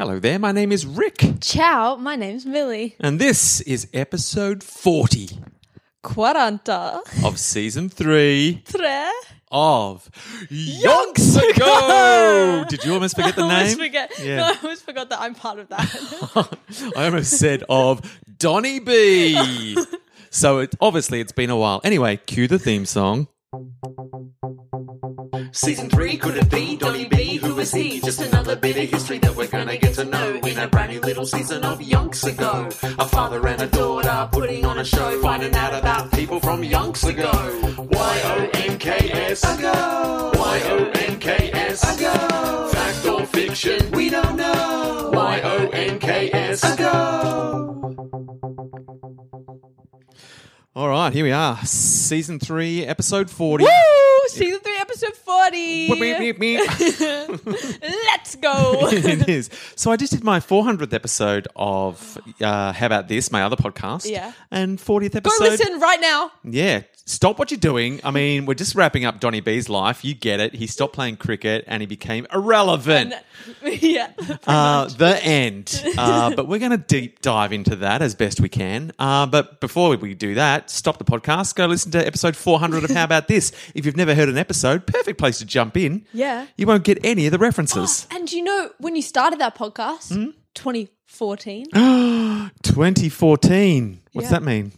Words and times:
Hello 0.00 0.18
there, 0.18 0.38
my 0.38 0.50
name 0.50 0.72
is 0.72 0.86
Rick, 0.86 1.22
Ciao, 1.42 1.94
my 1.96 2.16
name's 2.16 2.46
Millie. 2.46 2.96
and 3.00 3.18
this 3.18 3.60
is 3.60 3.86
episode 3.92 4.64
40 4.64 5.28
Quaranta. 6.02 7.00
of 7.22 7.38
season 7.38 7.90
3 7.90 8.62
Tre. 8.64 9.10
of 9.52 10.10
Yonks 10.50 11.36
Ago! 11.36 12.64
Did 12.66 12.82
you 12.82 12.94
almost 12.94 13.14
forget 13.14 13.36
the 13.36 13.42
I 13.44 13.44
almost 13.44 13.76
name? 13.76 13.86
forget. 13.88 14.10
Yeah. 14.18 14.36
No, 14.38 14.44
I 14.44 14.56
almost 14.62 14.86
forgot 14.86 15.10
that 15.10 15.20
I'm 15.20 15.34
part 15.34 15.58
of 15.58 15.68
that. 15.68 16.58
I 16.96 17.04
almost 17.04 17.32
said 17.38 17.62
of 17.68 18.00
Donny 18.38 18.78
B. 18.80 19.76
so 20.30 20.60
it, 20.60 20.74
obviously 20.80 21.20
it's 21.20 21.32
been 21.32 21.50
a 21.50 21.56
while. 21.58 21.82
Anyway, 21.84 22.16
cue 22.26 22.48
the 22.48 22.58
theme 22.58 22.86
song. 22.86 23.28
Season 25.52 25.88
three, 25.90 26.16
could 26.16 26.36
it 26.36 26.50
be 26.50 26.76
Donny 26.76 27.06
B? 27.06 27.36
Who 27.36 27.58
is 27.58 27.72
he? 27.72 28.00
Just 28.00 28.20
another 28.20 28.54
bit 28.56 28.76
of 28.76 28.88
history 28.88 29.18
that 29.18 29.34
we're 29.34 29.48
gonna 29.48 29.76
get 29.76 29.94
to 29.94 30.04
know 30.04 30.40
in 30.44 30.58
a 30.58 30.68
brand 30.68 30.92
new 30.92 31.00
little 31.00 31.26
season 31.26 31.64
of 31.64 31.80
Yonks 31.80 32.24
ago. 32.24 32.68
A 32.98 33.06
father 33.06 33.44
and 33.46 33.62
a 33.62 33.66
daughter 33.66 34.28
putting 34.32 34.64
on 34.64 34.78
a 34.78 34.84
show, 34.84 35.20
finding 35.20 35.54
out 35.54 35.74
about 35.74 36.12
people 36.12 36.38
from 36.40 36.62
Yonks 36.62 37.04
ago. 37.08 37.30
Y 37.90 38.20
O 38.24 38.50
N 38.54 38.78
K 38.78 39.10
S 39.12 39.58
ago. 39.58 40.32
Y 40.34 40.62
O 40.66 40.90
N 40.94 41.18
K 41.18 41.50
S 41.52 41.98
ago. 41.98 42.68
Fact 42.72 43.06
or 43.06 43.26
fiction? 43.26 43.90
We 43.90 44.08
don't 44.10 44.36
know. 44.36 45.10
Y 45.12 45.40
O 45.42 45.68
N 45.68 45.98
K 45.98 46.30
S 46.32 46.74
ago. 46.74 48.19
All 50.76 50.88
right, 50.88 51.12
here 51.12 51.24
we 51.24 51.32
are. 51.32 51.56
Season 51.64 52.38
3, 52.38 52.86
episode 52.86 53.28
40. 53.28 53.64
Woo! 53.64 53.70
Season 54.28 54.60
3, 54.60 54.72
episode 54.78 55.16
40. 55.16 55.88
Let's 57.82 58.36
go. 58.36 58.78
it 58.92 59.28
is. 59.28 59.50
So 59.74 59.90
I 59.90 59.96
just 59.96 60.12
did 60.12 60.22
my 60.22 60.38
400th 60.38 60.92
episode 60.94 61.48
of 61.56 62.16
uh, 62.40 62.72
How 62.72 62.86
About 62.86 63.08
This, 63.08 63.32
my 63.32 63.42
other 63.42 63.56
podcast. 63.56 64.08
Yeah. 64.08 64.32
And 64.52 64.78
40th 64.78 65.10
Go 65.14 65.16
episode. 65.16 65.44
listen 65.44 65.80
right 65.80 66.00
now. 66.00 66.30
Yeah. 66.44 66.82
Stop 67.06 67.38
what 67.38 67.50
you're 67.50 67.58
doing. 67.58 68.00
I 68.04 68.10
mean, 68.12 68.46
we're 68.46 68.54
just 68.54 68.74
wrapping 68.74 69.04
up 69.04 69.18
Donny 69.20 69.40
B's 69.40 69.68
life. 69.68 70.04
You 70.04 70.14
get 70.14 70.38
it. 70.40 70.54
He 70.54 70.66
stopped 70.66 70.94
playing 70.94 71.16
cricket 71.16 71.64
and 71.66 71.82
he 71.82 71.86
became 71.86 72.26
irrelevant. 72.32 73.14
yeah. 73.64 74.10
Uh, 74.46 74.86
the 74.86 75.18
end. 75.24 75.82
Uh, 75.98 76.34
but 76.36 76.46
we're 76.46 76.58
going 76.60 76.70
to 76.70 76.76
deep 76.78 77.20
dive 77.20 77.52
into 77.52 77.76
that 77.76 78.00
as 78.02 78.14
best 78.14 78.40
we 78.40 78.48
can. 78.48 78.92
Uh, 78.98 79.26
but 79.26 79.60
before 79.60 79.96
we 79.96 80.14
do 80.14 80.34
that, 80.34 80.70
stop 80.70 80.98
the 80.98 81.04
podcast. 81.04 81.54
Go 81.56 81.66
listen 81.66 81.90
to 81.92 82.06
episode 82.06 82.36
400 82.36 82.84
of 82.84 82.90
How 82.90 83.04
About 83.04 83.26
This. 83.28 83.50
If 83.74 83.84
you've 83.86 83.96
never 83.96 84.14
heard 84.14 84.28
an 84.28 84.38
episode, 84.38 84.86
perfect 84.86 85.18
place 85.18 85.38
to 85.38 85.44
jump 85.46 85.76
in. 85.76 86.06
Yeah. 86.12 86.46
You 86.56 86.66
won't 86.66 86.84
get 86.84 86.98
any 87.04 87.26
of 87.26 87.32
the 87.32 87.38
references. 87.38 88.06
And 88.12 88.30
you 88.30 88.42
know, 88.44 88.70
when 88.78 88.94
you 88.94 89.02
started 89.02 89.40
that 89.40 89.56
podcast, 89.56 90.14
Hmm? 90.14 90.30
2014, 90.54 91.66
2014. 92.62 94.00
What's 94.12 94.26
Yeah. 94.26 94.30
that 94.30 94.42
mean? 94.42 94.72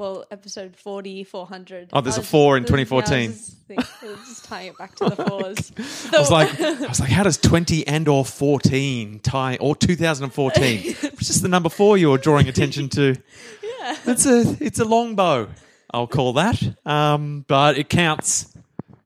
Well, 0.00 0.24
episode 0.30 0.76
40, 0.76 1.24
400. 1.24 1.90
Oh, 1.92 2.00
there's 2.00 2.16
a 2.16 2.22
four 2.22 2.56
in 2.56 2.62
yeah, 2.62 2.70
I 2.70 2.72
was 2.72 2.88
2014. 2.88 3.32
just 3.32 3.56
think- 3.68 3.80
I 4.02 4.14
just 4.24 4.44
tying 4.46 4.68
it 4.68 4.78
back 4.78 4.96
to 4.96 5.10
the 5.10 5.16
fours. 5.16 5.72
I 6.14 6.18
was 6.18 6.30
like, 6.30 6.58
I 6.58 6.88
was 6.88 7.00
like, 7.00 7.10
how 7.10 7.22
does 7.22 7.36
20 7.36 7.86
and 7.86 8.08
or 8.08 8.24
14 8.24 9.20
tie 9.20 9.58
or 9.60 9.76
2014? 9.76 10.80
It's 10.84 11.26
just 11.26 11.42
the 11.42 11.48
number 11.48 11.68
four 11.68 11.98
you're 11.98 12.16
drawing 12.16 12.48
attention 12.48 12.88
to. 12.88 13.08
yeah. 13.62 13.96
It's 14.06 14.24
a 14.24 14.56
it's 14.58 14.78
a 14.78 14.86
long 14.86 15.16
bow. 15.16 15.48
I'll 15.92 16.06
call 16.06 16.32
that. 16.32 16.58
Um, 16.86 17.44
but 17.46 17.76
it 17.76 17.90
counts. 17.90 18.56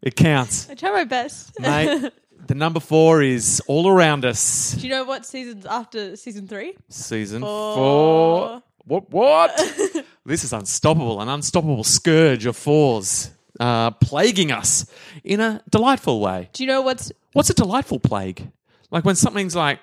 It 0.00 0.14
counts, 0.14 0.70
I 0.70 0.74
try 0.74 0.92
my 0.92 1.04
best. 1.04 1.58
mate. 1.58 2.12
the 2.46 2.54
number 2.54 2.78
four 2.78 3.20
is 3.20 3.60
all 3.66 3.88
around 3.88 4.24
us. 4.24 4.74
Do 4.74 4.86
you 4.86 4.90
know 4.90 5.02
what 5.04 5.26
season's 5.26 5.66
after 5.66 6.14
season 6.14 6.46
three? 6.46 6.76
Season 6.88 7.40
Four. 7.40 7.74
four. 7.74 8.62
What? 8.86 9.10
What? 9.10 9.56
this 10.26 10.44
is 10.44 10.52
unstoppable. 10.52 11.20
An 11.20 11.28
unstoppable 11.28 11.84
scourge 11.84 12.46
of 12.46 12.56
fours, 12.56 13.30
uh, 13.60 13.90
plaguing 13.92 14.52
us 14.52 14.86
in 15.22 15.40
a 15.40 15.62
delightful 15.70 16.20
way. 16.20 16.50
Do 16.52 16.62
you 16.62 16.66
know 16.68 16.82
what's 16.82 17.10
What's 17.32 17.50
a 17.50 17.54
delightful 17.54 17.98
plague? 17.98 18.50
Like 18.90 19.04
when 19.04 19.16
something's 19.16 19.56
like 19.56 19.80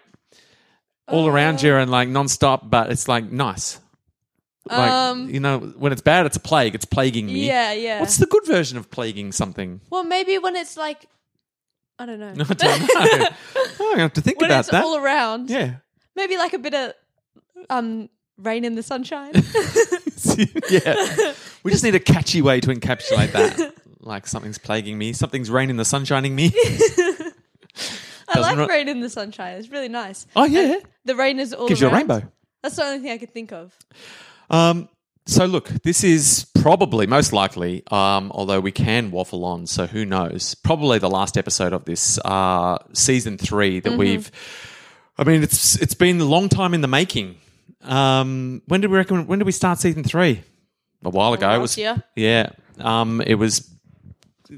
all 1.07 1.27
around 1.27 1.61
you 1.61 1.75
and 1.75 1.91
like 1.91 2.07
nonstop, 2.07 2.69
but 2.69 2.89
it's 2.91 3.07
like 3.09 3.29
nice. 3.29 3.79
Like 4.69 4.89
Um, 4.91 5.29
you 5.29 5.39
know, 5.41 5.59
when 5.59 5.91
it's 5.91 6.01
bad, 6.01 6.25
it's 6.27 6.37
a 6.37 6.39
plague. 6.39 6.75
It's 6.75 6.85
plaguing 6.85 7.25
me. 7.25 7.45
yeah, 7.47 7.73
yeah. 7.73 7.99
What's 7.99 8.17
the 8.17 8.27
good 8.27 8.45
version 8.45 8.77
of 8.77 8.89
plaguing 8.89 9.31
something? 9.33 9.81
well, 9.89 10.03
maybe 10.05 10.37
when 10.37 10.55
it's 10.55 10.77
like 10.77 11.07
I 11.99 12.05
don't 12.05 12.19
know. 12.19 12.27
I 12.49 12.53
don't 12.53 12.81
know. 12.87 13.27
I 13.95 13.99
have 13.99 14.13
to 14.13 14.21
think 14.21 14.39
when 14.39 14.49
about 14.49 14.61
it's 14.61 14.69
that. 14.71 14.83
all 14.83 14.95
around. 14.97 15.49
yeah. 15.49 15.75
Maybe 16.15 16.37
like 16.37 16.53
a 16.53 16.59
bit 16.59 16.73
of 16.73 16.93
um 17.69 18.09
rain 18.41 18.65
in 18.65 18.75
the 18.75 18.83
sunshine. 18.83 19.31
yeah. 20.69 21.33
We 21.63 21.71
just 21.71 21.83
need 21.83 21.95
a 21.95 21.99
catchy 21.99 22.41
way 22.41 22.59
to 22.59 22.69
encapsulate 22.73 23.31
that. 23.33 23.73
Like 24.03 24.25
something's 24.25 24.57
plaguing 24.57 24.97
me, 24.97 25.13
something's 25.13 25.51
raining 25.51 25.77
the 25.77 25.83
sunshining 25.83 26.31
me. 26.31 26.51
I 26.55 28.33
Doesn't 28.33 28.57
like 28.57 28.67
ri- 28.69 28.75
rain 28.77 28.89
in 28.89 28.99
the 28.99 29.11
sunshine. 29.11 29.57
It's 29.57 29.69
really 29.69 29.89
nice. 29.89 30.25
Oh 30.35 30.45
yeah. 30.45 30.77
The 31.05 31.15
rain 31.15 31.39
is 31.39 31.53
all 31.53 31.67
Gives 31.67 31.81
you 31.81 31.87
a 31.87 31.91
around. 31.91 32.09
rainbow. 32.09 32.31
That's 32.63 32.77
the 32.77 32.83
only 32.83 32.99
thing 32.99 33.11
I 33.11 33.19
could 33.19 33.31
think 33.31 33.51
of. 33.51 33.77
Um, 34.49 34.89
so 35.27 35.45
look, 35.45 35.67
this 35.83 36.03
is 36.03 36.47
probably 36.61 37.05
most 37.05 37.31
likely, 37.31 37.83
um, 37.91 38.31
although 38.33 38.59
we 38.59 38.71
can 38.71 39.11
waffle 39.11 39.45
on, 39.45 39.67
so 39.67 39.85
who 39.85 40.03
knows? 40.03 40.55
Probably 40.55 40.97
the 40.97 41.09
last 41.09 41.37
episode 41.37 41.71
of 41.71 41.85
this 41.85 42.17
uh, 42.25 42.79
season 42.93 43.37
three 43.37 43.81
Mm-hmm. 43.81 43.89
that 43.91 43.97
we've. 43.99 44.31
I 45.19 45.25
mean, 45.25 45.43
it's 45.43 45.75
it's 45.79 45.93
been 45.93 46.19
a 46.19 46.25
long 46.25 46.49
time 46.49 46.73
in 46.73 46.81
the 46.81 46.87
making. 46.87 47.35
Um, 47.83 48.61
when 48.67 48.81
did 48.81 48.91
we 48.91 48.97
reckon? 48.97 49.27
When 49.27 49.39
did 49.39 49.45
we 49.45 49.51
start 49.51 49.79
season 49.79 50.03
three? 50.03 50.41
A 51.03 51.09
while 51.09 51.33
ago. 51.33 51.47
it 51.47 51.53
last 51.53 51.61
was 51.61 51.77
year. 51.77 52.03
yeah. 52.15 52.49
Um, 52.79 53.21
it 53.21 53.35
was. 53.35 53.67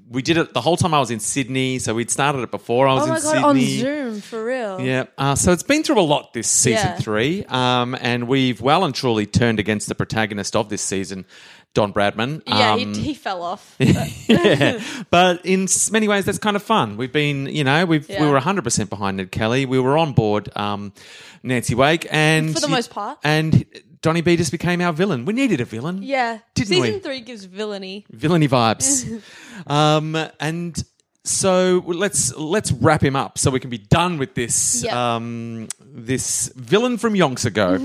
We 0.09 0.23
did 0.23 0.37
it 0.37 0.53
the 0.55 0.61
whole 0.61 0.75
time 0.75 0.91
I 0.95 0.99
was 0.99 1.11
in 1.11 1.19
Sydney, 1.19 1.77
so 1.77 1.93
we'd 1.93 2.09
started 2.09 2.39
it 2.39 2.49
before 2.49 2.87
I 2.87 2.93
was 2.95 3.03
Oh 3.03 3.05
in 3.05 3.11
my 3.11 3.19
god, 3.19 3.43
on 3.43 3.59
Zoom 3.61 4.21
for 4.21 4.43
real. 4.43 4.81
Yeah, 4.81 5.05
uh, 5.19 5.35
so 5.35 5.51
it's 5.51 5.61
been 5.61 5.83
through 5.83 5.99
a 5.99 6.01
lot 6.01 6.33
this 6.33 6.47
season 6.47 6.87
Yeah. 6.87 6.97
three, 6.97 7.45
um, 7.45 7.95
and 8.01 8.27
we've 8.27 8.59
well 8.59 8.85
and 8.85 8.95
truly 8.95 9.27
turned 9.27 9.59
against 9.59 9.87
the 9.89 9.93
protagonist 9.95 10.55
of 10.55 10.69
this 10.69 10.81
season, 10.81 11.25
Don 11.73 11.91
Bradman. 11.93 12.41
Yeah, 12.45 12.73
Um, 12.73 12.93
he, 12.93 13.01
he 13.01 13.13
fell 13.13 13.41
off. 13.41 13.75
yeah, 13.79 14.79
but 15.09 15.45
in 15.45 15.67
many 15.91 16.07
ways 16.07 16.25
that's 16.25 16.37
kind 16.37 16.55
of 16.55 16.63
fun. 16.63 16.97
We've 16.97 17.11
been, 17.11 17.47
you 17.47 17.63
know, 17.63 17.85
we've 17.85 18.07
we 18.07 18.27
were 18.27 18.39
hundred 18.39 18.63
percent 18.63 18.89
behind 18.89 19.17
Ned 19.17 19.31
Kelly. 19.31 19.65
We 19.65 19.79
were 19.79 19.97
on 19.97 20.13
board 20.13 20.55
um, 20.55 20.93
Nancy 21.41 21.75
Wake, 21.75 22.07
and 22.11 22.53
For 22.53 22.59
the 22.59 22.67
most 22.67 22.89
part. 22.91 23.17
and 23.23 23.65
Donny 24.01 24.21
B 24.21 24.35
just 24.35 24.51
became 24.51 24.81
our 24.81 24.93
villain. 24.93 25.25
We 25.25 25.33
needed 25.33 25.61
a 25.61 25.65
villain. 25.65 26.03
yeah. 26.03 26.39
Didn't 26.55 26.67
Season 26.69 26.93
we? 26.93 26.99
three 26.99 27.21
gives 27.21 27.45
villainy. 27.45 28.05
villainy 28.11 28.47
vibes. 28.47 29.21
um, 29.67 30.15
and 30.39 30.83
so 31.25 31.83
let's 31.87 32.35
let's 32.35 32.71
wrap 32.73 33.01
him 33.01 33.15
up 33.15 33.37
so 33.37 33.49
we 33.49 33.59
can 33.59 33.69
be 33.69 33.77
done 33.77 34.17
with 34.17 34.33
this 34.33 34.83
Yeah. 34.83 35.15
um, 35.15 35.67
this 35.79 36.51
villain 36.55 36.97
from 36.97 37.13
yonks 37.13 37.45
ago. 37.45 37.77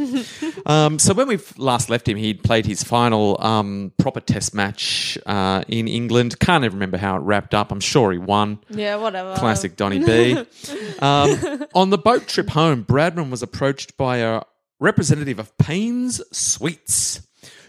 um, 0.66 0.99
so 0.99 1.15
when 1.15 1.28
we 1.28 1.38
last 1.56 1.88
left 1.91 2.09
him, 2.09 2.16
he'd 2.16 2.43
played 2.43 2.66
his 2.66 2.82
final 2.82 3.37
um, 3.41 3.93
proper 3.98 4.21
Test 4.21 4.54
match 4.54 5.16
uh, 5.27 5.62
in 5.69 5.87
England. 5.87 6.38
Can't 6.41 6.65
even 6.65 6.75
remember 6.77 6.97
how 6.98 7.16
it 7.16 7.21
wrapped 7.21 7.54
up. 7.54 7.71
I'm 7.71 7.81
sure 7.81 8.10
he 8.12 8.19
won. 8.19 8.59
Yeah, 8.71 8.97
whatever. 8.97 9.37
Classic 9.37 9.77
Donny 9.77 9.98
B. 10.04 10.32
Um, 11.00 11.66
on 11.75 11.91
the 11.91 11.98
boat 11.98 12.27
trip 12.27 12.50
home, 12.50 12.84
Bradman 12.84 13.31
was 13.31 13.43
approached 13.43 13.97
by 13.97 14.16
a 14.19 14.43
representative 14.81 15.38
of 15.38 15.56
Payne's 15.59 16.21
Sweets, 16.37 17.21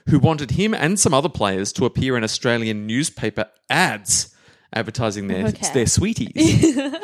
who 0.07 0.17
wanted 0.19 0.51
him 0.51 0.73
and 0.73 0.99
some 0.99 1.13
other 1.13 1.29
players 1.29 1.71
to 1.73 1.85
appear 1.85 2.17
in 2.17 2.23
Australian 2.23 2.87
newspaper 2.87 3.45
ads 3.69 4.33
advertising 4.73 5.27
their, 5.27 5.47
Okay. 5.47 5.73
their 5.73 5.85
sweeties. 5.87 6.77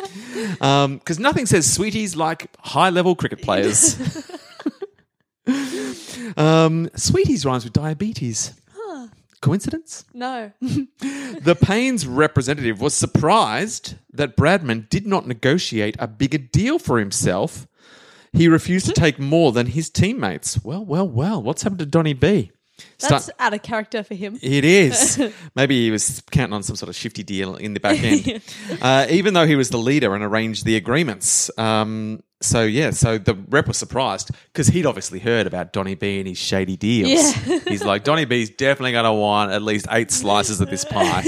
Because 0.60 1.20
nothing 1.20 1.46
says 1.46 1.72
sweeties 1.72 2.16
like 2.16 2.50
high 2.60 2.90
level 2.90 3.16
cricket 3.16 3.42
players. 3.42 3.98
um, 6.38 6.90
sweeties 6.96 7.46
rhymes 7.46 7.64
with 7.64 7.74
diabetes. 7.74 8.54
Coincidence? 9.42 10.06
No. 10.14 10.52
The 11.42 11.56
Payne's 11.56 12.08
representative 12.08 12.82
was 12.82 12.96
surprised 12.96 13.96
that 14.12 14.36
Bradman 14.38 14.90
did 14.90 15.06
not 15.06 15.28
negotiate 15.28 15.96
a 16.00 16.08
bigger 16.08 16.38
deal 16.40 16.80
for 16.80 16.98
himself. 16.98 17.68
He 18.34 18.48
refused 18.48 18.88
to 18.88 18.94
take 18.94 19.20
more 19.20 19.52
than 19.52 19.68
his 19.68 19.90
teammates. 19.90 20.64
Well, 20.64 20.84
well, 20.84 21.08
well. 21.08 21.44
What's 21.44 21.62
happened 21.62 21.80
to 21.80 21.86
Donny 21.86 22.14
B? 22.14 22.52
That's 23.00 23.26
Start- 23.26 23.40
out 23.40 23.54
of 23.54 23.62
character 23.62 24.04
for 24.04 24.16
him. 24.16 24.40
it 24.42 24.66
is. 24.66 25.22
Maybe 25.56 25.84
he 25.86 25.92
was 25.92 26.22
counting 26.32 26.54
on 26.54 26.64
some 26.64 26.76
sort 26.76 26.90
of 26.90 26.96
shifty 26.96 27.24
deal 27.24 27.56
in 27.56 27.74
the 27.74 27.80
back 27.80 28.02
end. 28.04 28.42
uh, 28.82 29.08
even 29.10 29.34
though 29.34 29.46
he 29.46 29.56
was 29.56 29.70
the 29.70 29.78
leader 29.78 30.14
and 30.16 30.24
arranged 30.24 30.66
the 30.66 30.76
agreements. 30.76 31.50
Um, 31.58 32.22
so, 32.42 32.64
yeah, 32.64 32.92
so 32.92 33.18
the 33.18 33.34
rep 33.34 33.68
was 33.68 33.78
surprised 33.78 34.30
because 34.52 34.68
he'd 34.68 34.86
obviously 34.86 35.20
heard 35.20 35.48
about 35.48 35.74
Donny 35.74 35.96
B 35.96 36.20
and 36.20 36.28
his 36.28 36.38
shady 36.38 36.76
deals. 36.78 37.10
Yeah. 37.10 37.60
He's 37.68 37.84
like, 37.84 38.04
Donny 38.04 38.26
B's 38.26 38.50
definitely 38.50 38.92
going 38.92 39.06
to 39.06 39.14
want 39.14 39.52
at 39.52 39.62
least 39.62 39.88
eight 39.90 40.12
slices 40.12 40.62
of 40.62 40.70
this 40.70 40.84
pie 40.86 41.24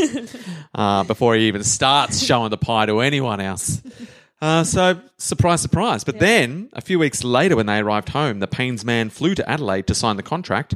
uh, 0.76 1.04
before 1.06 1.36
he 1.36 1.48
even 1.48 1.64
starts 1.64 2.22
showing 2.22 2.50
the 2.50 2.58
pie 2.58 2.86
to 2.86 3.00
anyone 3.00 3.40
else. 3.40 3.82
Uh, 4.40 4.64
so, 4.64 5.02
surprise, 5.18 5.62
surprise. 5.62 6.04
But 6.04 6.20
then, 6.20 6.70
a 6.74 6.82
few 6.82 7.00
weeks 7.00 7.24
later, 7.24 7.56
when 7.56 7.66
they 7.66 7.80
arrived 7.80 8.10
home, 8.10 8.40
the 8.40 8.48
Paynes 8.48 8.86
man 8.86 9.10
flew 9.10 9.34
to 9.34 9.50
Adelaide 9.50 9.88
to 9.88 9.96
sign 9.96 10.16
the 10.16 10.24
contract 10.24 10.76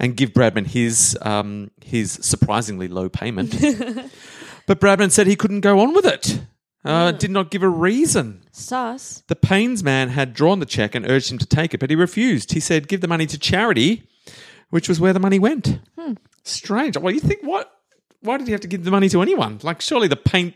and 0.00 0.16
give 0.16 0.30
Bradman 0.30 0.66
his 0.66 1.16
um, 1.20 1.70
his 1.84 2.12
surprisingly 2.12 2.88
low 2.88 3.10
payment. 3.10 3.50
but 4.66 4.80
Bradman 4.80 5.10
said 5.10 5.26
he 5.26 5.36
couldn't 5.36 5.60
go 5.60 5.80
on 5.80 5.92
with 5.92 6.06
it. 6.06 6.40
Uh, 6.82 7.12
Did 7.12 7.30
not 7.30 7.50
give 7.50 7.62
a 7.62 7.68
reason. 7.68 8.42
Sus. 8.52 9.22
The 9.28 9.36
Paynes 9.36 9.82
man 9.82 10.10
had 10.10 10.34
drawn 10.34 10.58
the 10.60 10.66
check 10.66 10.94
and 10.94 11.08
urged 11.08 11.30
him 11.30 11.38
to 11.38 11.46
take 11.46 11.72
it, 11.72 11.80
but 11.80 11.90
he 11.90 11.96
refused. 11.96 12.52
He 12.52 12.60
said, 12.60 12.88
"Give 12.88 13.00
the 13.00 13.08
money 13.08 13.26
to 13.26 13.38
charity," 13.38 14.06
which 14.70 14.88
was 14.88 15.00
where 15.00 15.12
the 15.12 15.20
money 15.20 15.38
went. 15.38 15.78
Strange. 16.42 16.96
Well, 16.98 17.12
you 17.14 17.20
think 17.20 17.42
what? 17.42 17.70
Why 18.20 18.38
did 18.38 18.46
he 18.46 18.52
have 18.52 18.60
to 18.62 18.68
give 18.68 18.84
the 18.84 18.90
money 18.90 19.08
to 19.10 19.20
anyone? 19.22 19.60
Like, 19.62 19.80
surely 19.82 20.08
the 20.08 20.16
paint. 20.16 20.54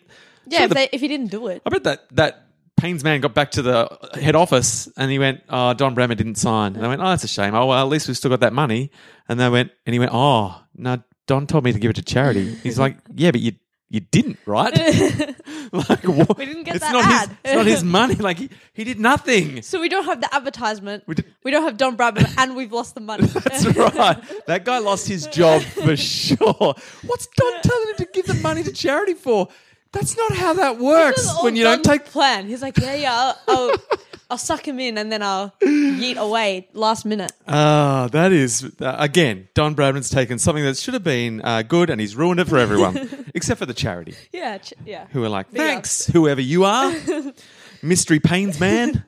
Yeah, 0.51 0.65
if, 0.65 0.69
the 0.71 0.75
they, 0.75 0.89
if 0.93 1.01
he 1.01 1.09
didn't 1.09 1.31
do 1.31 1.49
it. 1.49 1.63
I 1.65 1.71
bet 1.71 1.85
that 1.85 2.09
that 2.13 2.45
Payne's 2.79 3.03
man 3.03 3.21
got 3.21 3.35
back 3.35 3.51
to 3.53 3.63
the 3.63 3.99
head 4.15 4.37
office 4.37 4.89
and 4.97 5.11
he 5.11 5.19
went, 5.19 5.43
"Oh, 5.49 5.75
Don 5.75 5.95
Bradman 5.95 6.17
didn't 6.17 6.37
sign." 6.37 6.75
And 6.75 6.83
they 6.85 6.89
went, 6.89 7.01
"Oh, 7.01 7.07
that's 7.07 7.25
a 7.25 7.29
shame. 7.29 7.55
Oh, 7.55 7.67
well, 7.67 7.79
at 7.85 7.89
least 7.89 8.09
we've 8.09 8.17
still 8.17 8.31
got 8.31 8.41
that 8.41 8.53
money." 8.53 8.91
And 9.29 9.39
they 9.39 9.49
went, 9.49 9.73
and 9.85 9.93
he 9.93 9.99
went, 9.99 10.13
"Oh, 10.15 10.63
no, 10.77 11.03
Don 11.27 11.47
told 11.47 11.65
me 11.65 11.73
to 11.73 11.79
give 11.79 11.91
it 11.91 11.97
to 11.97 12.03
charity." 12.03 12.55
He's 12.55 12.79
like, 12.79 12.97
"Yeah, 13.15 13.33
but 13.33 13.41
you 13.41 13.53
you 13.91 14.01
didn't, 14.01 14.39
right? 14.47 14.73
like, 15.73 16.05
what? 16.05 16.37
We 16.39 16.45
didn't 16.47 16.65
get 16.65 16.77
it's 16.77 16.85
that 16.85 16.93
not 16.93 17.05
ad. 17.05 17.29
His, 17.29 17.39
it's 17.45 17.55
not 17.55 17.67
his 17.67 17.85
money. 17.99 18.15
Like 18.15 18.39
he, 18.39 18.51
he 18.75 18.85
did 18.85 19.01
nothing." 19.01 19.63
So 19.63 19.81
we 19.81 19.89
don't 19.89 20.05
have 20.05 20.21
the 20.21 20.33
advertisement. 20.33 21.05
We 21.07 21.17
We, 21.45 21.51
don't 21.51 21.65
have 21.65 21.79
Don 21.79 21.97
Bradman, 21.97 22.33
and 22.39 22.55
we've 22.55 22.73
lost 22.73 22.95
the 22.95 23.01
money. 23.01 23.27
That's 23.27 23.67
right. 23.67 24.47
That 24.47 24.65
guy 24.65 24.79
lost 24.79 25.09
his 25.09 25.27
job 25.27 25.63
for 25.63 25.97
sure. 25.97 26.75
What's 27.07 27.27
Don 27.37 27.61
telling 27.63 27.89
him 27.89 27.97
to 27.97 28.09
give 28.13 28.27
the 28.27 28.35
money 28.35 28.63
to 28.63 28.73
charity 28.73 29.15
for? 29.15 29.49
That's 29.93 30.17
not 30.17 30.33
how 30.37 30.53
that 30.55 30.79
works. 30.79 31.17
This 31.17 31.25
is 31.31 31.31
all 31.37 31.45
When 31.45 31.57
you 31.57 31.65
don't 31.65 31.83
take 31.83 32.05
plan. 32.05 32.47
He's 32.47 32.61
like, 32.63 32.77
yeah, 32.79 32.95
yeah, 32.95 33.13
I'll, 33.15 33.39
I'll, 33.49 33.77
I'll 34.31 34.39
suck 34.39 34.69
him 34.69 34.79
in, 34.79 34.99
and 34.99 35.11
then 35.11 35.23
I'll 35.23 35.55
yeet 35.63 36.17
away 36.19 36.69
last 36.75 37.07
minute. 37.07 37.33
Ah, 37.47 38.09
that 38.13 38.31
is 38.31 38.71
uh, 38.83 38.97
again. 38.99 39.49
Don 39.55 39.75
Bradman's 39.75 40.11
taken 40.11 40.39
something 40.39 40.63
that 40.65 40.77
should 40.77 40.93
have 40.93 41.03
been 41.05 41.41
uh, 41.43 41.63
good, 41.63 41.89
and 41.89 41.99
he's 42.01 42.15
ruined 42.15 42.39
it 42.39 42.47
for 42.49 42.59
everyone, 42.59 43.27
except 43.35 43.59
for 43.59 43.65
the 43.67 43.73
charity, 43.73 44.15
Yeah, 44.33 44.59
ch- 44.59 44.75
yeah. 44.85 45.07
who 45.13 45.25
are 45.25 45.31
like, 45.31 45.51
Big. 45.51 45.57
"Thanks, 45.63 46.05
whoever 46.07 46.43
you 46.43 46.65
are, 46.65 46.93
mystery 47.83 48.21
Paynes 48.21 48.61
man." 48.61 49.05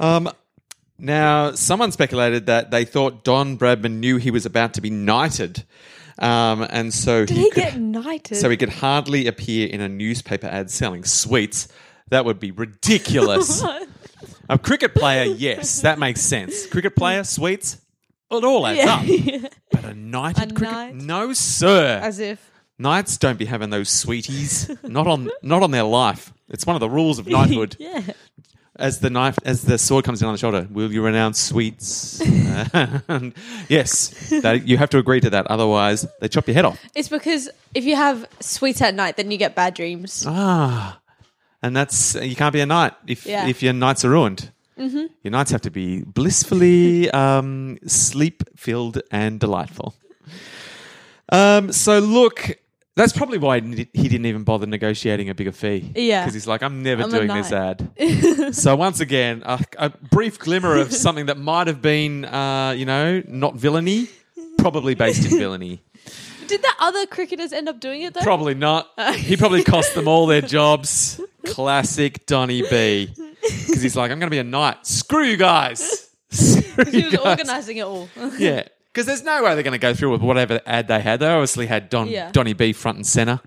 um, 0.00 0.30
now, 0.98 1.52
someone 1.52 1.92
speculated 1.92 2.46
that 2.46 2.70
they 2.70 2.84
thought 2.84 3.24
Don 3.24 3.58
Bradman 3.58 3.98
knew 4.00 4.16
he 4.16 4.30
was 4.30 4.46
about 4.46 4.74
to 4.74 4.80
be 4.80 4.90
knighted, 4.90 5.64
um, 6.20 6.66
and 6.70 6.92
so 6.92 7.24
Did 7.24 7.36
he 7.36 7.50
could, 7.50 7.62
get 7.62 7.78
knighted? 7.78 8.36
so 8.38 8.48
he 8.50 8.56
could 8.56 8.68
hardly 8.68 9.26
appear 9.26 9.68
in 9.68 9.80
a 9.80 9.88
newspaper 9.88 10.46
ad 10.46 10.70
selling 10.70 11.04
sweets. 11.04 11.68
That 12.10 12.24
would 12.24 12.40
be 12.40 12.50
ridiculous. 12.50 13.62
A 14.48 14.58
cricket 14.58 14.96
player, 14.96 15.24
yes, 15.24 15.82
that 15.82 16.00
makes 16.00 16.20
sense. 16.20 16.66
Cricket 16.66 16.96
player, 16.96 17.22
sweets, 17.22 17.80
it 18.32 18.44
all 18.44 18.66
adds 18.66 18.78
yeah. 18.78 19.44
up. 19.44 19.52
But 19.70 19.84
a 19.84 19.94
knighted 19.94 20.50
A 20.50 20.54
cricket, 20.54 20.74
knight? 20.76 20.94
no, 20.96 21.32
sir. 21.32 22.00
As 22.02 22.18
if. 22.18 22.50
Knights 22.78 23.16
don't 23.16 23.38
be 23.38 23.44
having 23.44 23.70
those 23.70 23.88
sweeties. 23.88 24.68
not 24.82 25.06
on, 25.06 25.30
not 25.42 25.62
on 25.62 25.70
their 25.70 25.84
life. 25.84 26.32
It's 26.48 26.66
one 26.66 26.74
of 26.74 26.80
the 26.80 26.90
rules 26.90 27.18
of 27.20 27.28
knighthood. 27.28 27.76
Yeah. 27.80 28.02
As 28.80 29.00
the 29.00 29.10
knife, 29.10 29.38
as 29.44 29.62
the 29.62 29.76
sword 29.78 30.04
comes 30.04 30.20
down 30.20 30.28
on 30.28 30.34
the 30.34 30.38
shoulder, 30.38 30.66
will 30.70 30.90
you 30.92 31.02
renounce 31.04 31.38
sweets? 31.40 32.20
And 33.08 33.32
yes, 33.68 34.08
that, 34.42 34.66
you 34.66 34.76
have 34.76 34.90
to 34.90 34.98
agree 34.98 35.20
to 35.20 35.30
that. 35.30 35.46
Otherwise, 35.46 36.06
they 36.20 36.28
chop 36.28 36.46
your 36.48 36.54
head 36.54 36.64
off. 36.64 36.78
It's 36.94 37.08
because 37.08 37.48
if 37.74 37.84
you 37.84 37.94
have 37.96 38.26
sweets 38.40 38.82
at 38.82 38.94
night, 38.94 39.16
then 39.16 39.30
you 39.30 39.38
get 39.38 39.54
bad 39.54 39.74
dreams. 39.74 40.24
Ah, 40.26 40.98
and 41.62 41.76
that's 41.76 42.14
you 42.16 42.34
can't 42.36 42.52
be 42.52 42.60
a 42.60 42.66
knight 42.66 42.92
if 43.06 43.24
Yeah. 43.26 43.46
if 43.48 43.62
your 43.62 43.72
nights 43.72 44.04
are 44.04 44.10
ruined. 44.10 44.50
Mm-hmm. 44.78 45.06
Your 45.22 45.30
nights 45.30 45.50
have 45.52 45.60
to 45.62 45.70
be 45.70 46.02
blissfully 46.02 47.10
um, 47.22 47.78
sleep 47.86 48.42
filled 48.56 49.00
and 49.10 49.38
delightful. 49.38 49.94
Um, 51.30 51.70
so 51.72 51.98
look, 52.00 52.58
that's 53.00 53.12
probably 53.12 53.38
why 53.38 53.60
he 53.60 53.84
didn't 53.84 54.26
even 54.26 54.44
bother 54.44 54.66
negotiating 54.66 55.28
a 55.28 55.34
bigger 55.34 55.52
fee. 55.52 55.92
Yeah. 55.94 56.22
because 56.22 56.34
he's 56.34 56.46
like, 56.46 56.62
I'm 56.62 56.82
never 56.82 57.02
I'm 57.04 57.10
doing 57.10 57.28
this 57.28 57.52
ad. 57.52 57.90
so 58.54 58.76
once 58.76 59.00
again, 59.00 59.42
a, 59.44 59.58
a 59.78 59.90
brief 59.90 60.38
glimmer 60.38 60.76
of 60.76 60.92
something 60.92 61.26
that 61.26 61.38
might 61.38 61.66
have 61.66 61.82
been, 61.82 62.24
uh, 62.24 62.70
you 62.76 62.84
know, 62.86 63.22
not 63.26 63.54
villainy, 63.54 64.08
probably 64.58 64.94
based 64.94 65.30
in 65.30 65.38
villainy. 65.38 65.82
Did 66.46 66.62
the 66.62 66.72
other 66.80 67.06
cricketers 67.06 67.52
end 67.52 67.68
up 67.68 67.78
doing 67.78 68.02
it 68.02 68.12
though? 68.12 68.22
Probably 68.22 68.54
not. 68.54 68.90
He 69.14 69.36
probably 69.36 69.62
cost 69.62 69.94
them 69.94 70.08
all 70.08 70.26
their 70.26 70.40
jobs. 70.42 71.20
Classic 71.46 72.26
Donny 72.26 72.62
B. 72.62 73.08
Because 73.42 73.82
he's 73.82 73.94
like, 73.96 74.10
I'm 74.10 74.18
going 74.18 74.26
to 74.28 74.34
be 74.34 74.38
a 74.38 74.44
knight. 74.44 74.84
Screw 74.86 75.24
you 75.24 75.36
guys. 75.36 76.10
Screw 76.30 76.84
He 76.86 77.04
was 77.04 77.14
guys. 77.14 77.24
organising 77.24 77.76
it 77.76 77.82
all. 77.82 78.08
Yeah. 78.36 78.64
Because 78.92 79.06
there's 79.06 79.22
no 79.22 79.42
way 79.44 79.54
they're 79.54 79.62
going 79.62 79.72
to 79.72 79.78
go 79.78 79.94
through 79.94 80.10
with 80.10 80.20
whatever 80.22 80.60
ad 80.66 80.88
they 80.88 81.00
had. 81.00 81.20
They 81.20 81.26
obviously 81.28 81.66
had 81.66 81.88
Don 81.90 82.08
Yeah. 82.08 82.30
Donny 82.32 82.52
B 82.54 82.72
front 82.72 82.96
and 82.96 83.06
center. 83.06 83.40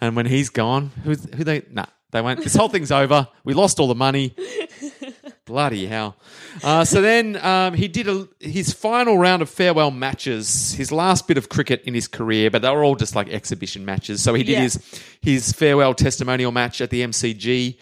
And 0.00 0.14
when 0.14 0.26
he's 0.26 0.48
gone, 0.50 0.92
who, 1.02 1.14
who 1.14 1.42
they? 1.42 1.62
Nah, 1.72 1.86
they 2.12 2.20
went. 2.20 2.42
This 2.44 2.54
whole 2.54 2.68
thing's 2.68 2.92
over. 2.92 3.26
We 3.42 3.54
lost 3.54 3.80
all 3.80 3.88
the 3.88 3.96
money. 3.96 4.34
Bloody 5.44 5.86
hell! 5.86 6.14
Uh, 6.62 6.84
so 6.84 7.00
then 7.00 7.36
um, 7.42 7.72
he 7.72 7.88
did 7.88 8.06
a, 8.06 8.28
his 8.38 8.70
final 8.72 9.16
round 9.16 9.40
of 9.40 9.48
farewell 9.48 9.90
matches, 9.90 10.74
his 10.74 10.92
last 10.92 11.26
bit 11.26 11.38
of 11.38 11.48
cricket 11.48 11.82
in 11.84 11.94
his 11.94 12.06
career, 12.06 12.50
but 12.50 12.60
they 12.60 12.70
were 12.70 12.84
all 12.84 12.94
just 12.94 13.16
like 13.16 13.28
exhibition 13.30 13.82
matches. 13.84 14.22
So 14.22 14.34
he 14.34 14.42
did 14.42 14.52
Yeah. 14.52 14.60
his 14.60 15.02
his 15.22 15.52
farewell 15.52 15.94
testimonial 15.94 16.52
match 16.52 16.82
at 16.82 16.90
the 16.90 17.00
MCG 17.02 17.78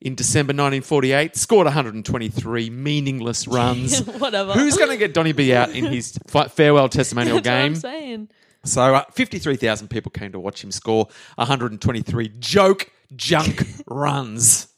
in 0.00 0.14
December 0.14 0.50
1948. 0.52 1.36
Scored 1.36 1.66
123 1.66 2.70
meaningless 2.70 3.46
runs. 3.48 4.00
Whatever. 4.00 4.52
Who's 4.52 4.76
going 4.76 4.90
to 4.90 4.96
get 4.96 5.14
Donny 5.14 5.32
B 5.32 5.54
out 5.54 5.70
in 5.70 5.86
his 5.86 6.18
fi- 6.26 6.48
farewell 6.48 6.88
testimonial 6.88 7.36
That's 7.40 7.46
what 7.48 7.54
I'm 7.54 7.72
game? 7.72 7.80
saying. 7.80 8.28
So 8.64 8.94
uh, 8.96 9.04
53,000 9.12 9.88
people 9.88 10.10
came 10.10 10.32
to 10.32 10.40
watch 10.40 10.62
him 10.64 10.72
score 10.72 11.06
123 11.36 12.32
joke 12.40 12.90
junk 13.14 13.64
runs. 13.86 14.68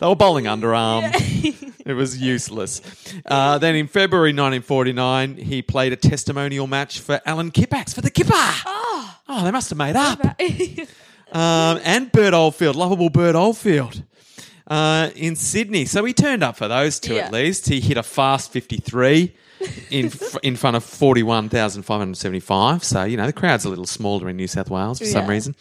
They 0.00 0.06
were 0.06 0.16
bowling 0.16 0.46
underarm. 0.46 1.12
it 1.86 1.94
was 1.94 2.18
useless. 2.20 2.82
Uh, 3.24 3.56
then 3.58 3.76
in 3.76 3.86
February 3.86 4.30
1949, 4.30 5.36
he 5.36 5.62
played 5.62 5.92
a 5.92 5.96
testimonial 5.96 6.66
match 6.66 6.98
for 6.98 7.20
Alan 7.24 7.52
Kippax 7.52 7.94
for 7.94 8.00
the 8.00 8.10
Kipper. 8.10 8.32
Oh, 8.34 9.42
they 9.44 9.52
must 9.52 9.70
have 9.70 9.78
made 9.78 9.94
up. 9.94 10.18
Um, 11.32 11.80
and 11.84 12.10
Bert 12.10 12.34
Oldfield, 12.34 12.74
lovable 12.74 13.10
Bert 13.10 13.36
Oldfield. 13.36 14.02
Uh, 14.70 15.10
in 15.16 15.34
Sydney, 15.34 15.84
so 15.84 16.04
he 16.04 16.12
turned 16.14 16.44
up 16.44 16.56
for 16.56 16.68
those 16.68 17.00
two 17.00 17.14
Yeah. 17.14 17.26
at 17.26 17.32
least. 17.32 17.68
He 17.68 17.80
hit 17.80 17.96
a 17.96 18.04
fast 18.04 18.52
fifty-three 18.52 19.34
in 19.90 20.06
f- 20.06 20.36
in 20.44 20.54
front 20.54 20.76
of 20.76 20.84
forty-one 20.84 21.48
thousand 21.48 21.82
five 21.82 21.98
hundred 21.98 22.16
seventy-five. 22.18 22.84
So 22.84 23.02
you 23.02 23.16
know 23.16 23.26
the 23.26 23.32
crowd's 23.32 23.64
a 23.64 23.68
little 23.68 23.84
smaller 23.86 24.28
in 24.28 24.36
New 24.36 24.46
South 24.46 24.70
Wales 24.70 25.00
for 25.00 25.06
some 25.06 25.24
Yeah. 25.24 25.30
reason. 25.30 25.56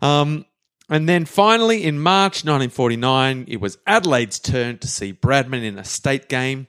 Um, 0.00 0.46
and 0.88 1.06
then 1.06 1.26
finally, 1.26 1.84
in 1.84 2.00
March 2.00 2.42
1949, 2.46 3.44
it 3.48 3.60
was 3.60 3.76
Adelaide's 3.86 4.38
turn 4.38 4.78
to 4.78 4.88
see 4.88 5.12
Bradman 5.12 5.62
in 5.62 5.78
a 5.78 5.84
state 5.84 6.30
game, 6.30 6.68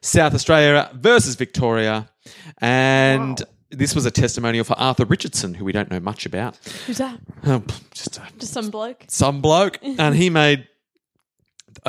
South 0.00 0.32
Australia 0.34 0.90
versus 0.94 1.34
Victoria, 1.34 2.08
and 2.62 3.42
this 3.70 3.94
was 3.94 4.06
a 4.06 4.10
testimonial 4.10 4.64
for 4.64 4.78
Arthur 4.78 5.04
Richardson, 5.04 5.52
who 5.52 5.66
we 5.66 5.72
don't 5.72 5.90
know 5.90 6.00
much 6.00 6.24
about. 6.24 6.56
Who's 6.86 6.96
that? 6.96 7.20
Um, 7.42 7.66
just 7.92 8.16
a 8.16 8.22
Just 8.38 8.54
some 8.54 8.70
bloke. 8.70 9.04
some 9.08 9.42
bloke, 9.42 9.78
and 9.82 10.14
he 10.14 10.30
made 10.30 10.66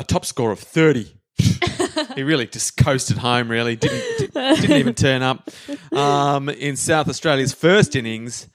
a 0.00 0.04
top 0.04 0.24
score 0.24 0.50
of 0.50 0.58
30. 0.58 1.14
he 2.14 2.22
really 2.22 2.46
just 2.46 2.76
coasted 2.76 3.18
home, 3.18 3.50
really. 3.50 3.76
Didn't, 3.76 4.32
didn't 4.34 4.76
even 4.76 4.94
turn 4.94 5.22
up. 5.22 5.50
Um, 5.92 6.48
in 6.48 6.76
South 6.76 7.08
Australia's 7.08 7.52
first 7.54 7.94
innings, 7.94 8.48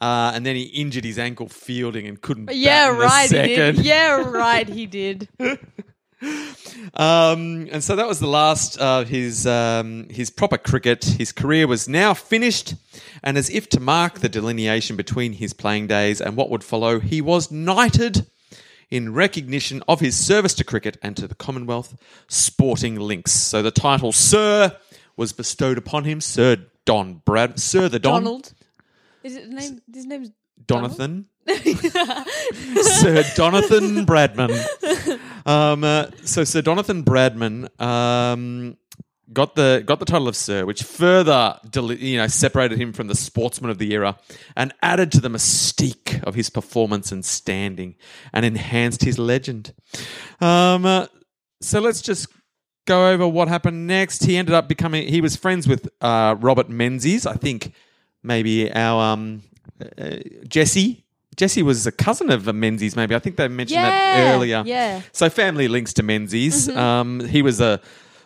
uh, 0.00 0.32
and 0.34 0.44
then 0.46 0.56
he 0.56 0.62
injured 0.62 1.04
his 1.04 1.18
ankle 1.18 1.48
fielding 1.48 2.06
and 2.06 2.20
couldn't 2.20 2.46
bat 2.46 2.56
Yeah, 2.56 2.92
in 2.92 2.98
right. 2.98 3.22
He 3.22 3.28
second. 3.28 3.76
did. 3.76 3.78
Yeah, 3.84 4.22
right. 4.28 4.68
He 4.68 4.86
did. 4.86 5.28
Um, 6.94 7.68
and 7.72 7.82
so 7.82 7.96
that 7.96 8.06
was 8.06 8.20
the 8.20 8.28
last 8.28 8.76
of 8.78 9.08
his 9.08 9.46
um, 9.46 10.08
his 10.08 10.30
proper 10.30 10.56
cricket. 10.58 11.04
His 11.04 11.32
career 11.32 11.66
was 11.66 11.88
now 11.88 12.14
finished, 12.14 12.74
and 13.24 13.36
as 13.36 13.50
if 13.50 13.68
to 13.70 13.80
mark 13.80 14.20
the 14.20 14.28
delineation 14.28 14.96
between 14.96 15.32
his 15.32 15.52
playing 15.52 15.88
days 15.88 16.20
and 16.20 16.36
what 16.36 16.48
would 16.50 16.62
follow, 16.62 17.00
he 17.00 17.20
was 17.20 17.50
knighted 17.50 18.26
in 18.92 19.14
recognition 19.14 19.82
of 19.88 20.00
his 20.00 20.14
service 20.14 20.52
to 20.52 20.62
cricket 20.62 20.98
and 21.02 21.16
to 21.16 21.26
the 21.26 21.34
Commonwealth 21.34 21.96
Sporting 22.28 22.96
Links. 22.96 23.32
So 23.32 23.62
the 23.62 23.70
title 23.70 24.12
Sir 24.12 24.76
was 25.16 25.32
bestowed 25.32 25.78
upon 25.78 26.04
him, 26.04 26.20
Sir 26.20 26.66
Don 26.84 27.22
Brad, 27.24 27.58
Sir 27.58 27.88
the 27.88 27.98
Don 27.98 28.22
Donald. 28.22 28.52
Is 29.24 29.34
it 29.36 29.48
name? 29.48 29.80
His 29.92 30.04
name's 30.04 30.30
Donathan. 30.66 31.24
Sir 31.48 31.54
Donathan 33.34 34.04
Bradman. 34.04 34.50
Um, 35.46 35.84
uh, 35.84 36.06
so 36.24 36.44
Sir 36.44 36.60
Donathan 36.60 37.02
Bradman 37.02 37.80
um, 37.80 38.76
got 39.32 39.54
the 39.54 39.82
got 39.84 39.98
the 39.98 40.04
title 40.04 40.28
of 40.28 40.36
Sir, 40.36 40.64
which 40.66 40.82
further 40.82 41.58
deli- 41.70 42.04
you 42.04 42.18
know 42.18 42.26
separated 42.26 42.78
him 42.78 42.92
from 42.92 43.06
the 43.08 43.14
sportsman 43.14 43.70
of 43.70 43.78
the 43.78 43.92
era 43.92 44.18
and 44.56 44.72
added 44.82 45.10
to 45.12 45.20
the 45.20 45.28
mystique 45.28 46.22
of 46.24 46.34
his 46.34 46.50
performance 46.50 47.12
and 47.12 47.24
standing 47.24 47.94
and 48.32 48.44
enhanced 48.44 49.02
his 49.02 49.18
legend. 49.18 49.72
Um, 50.40 50.84
uh, 50.86 51.06
so 51.60 51.80
let's 51.80 52.02
just 52.02 52.28
go 52.86 53.08
over 53.08 53.26
what 53.26 53.48
happened 53.48 53.86
next. 53.86 54.24
He 54.24 54.36
ended 54.36 54.54
up 54.54 54.68
becoming 54.68 55.06
he 55.08 55.20
was 55.20 55.36
friends 55.36 55.66
with 55.68 55.88
uh, 56.00 56.36
Robert 56.40 56.68
Menzies, 56.68 57.26
I 57.26 57.34
think 57.34 57.72
maybe 58.22 58.72
our 58.72 59.12
um, 59.12 59.42
uh, 59.98 60.16
Jesse. 60.48 61.04
Jesse 61.34 61.62
was 61.62 61.86
a 61.86 61.92
cousin 61.92 62.30
of 62.30 62.52
Menzies, 62.54 62.94
maybe. 62.94 63.14
I 63.14 63.18
think 63.18 63.36
they 63.36 63.48
mentioned 63.48 63.82
that 63.82 64.34
earlier. 64.34 64.62
yeah. 64.66 65.00
So 65.12 65.30
family 65.30 65.66
links 65.66 65.94
to 65.94 66.02
Menzies. 66.02 66.68
Um, 66.68 67.20
he 67.20 67.40
was 67.40 67.58
a 67.58 67.80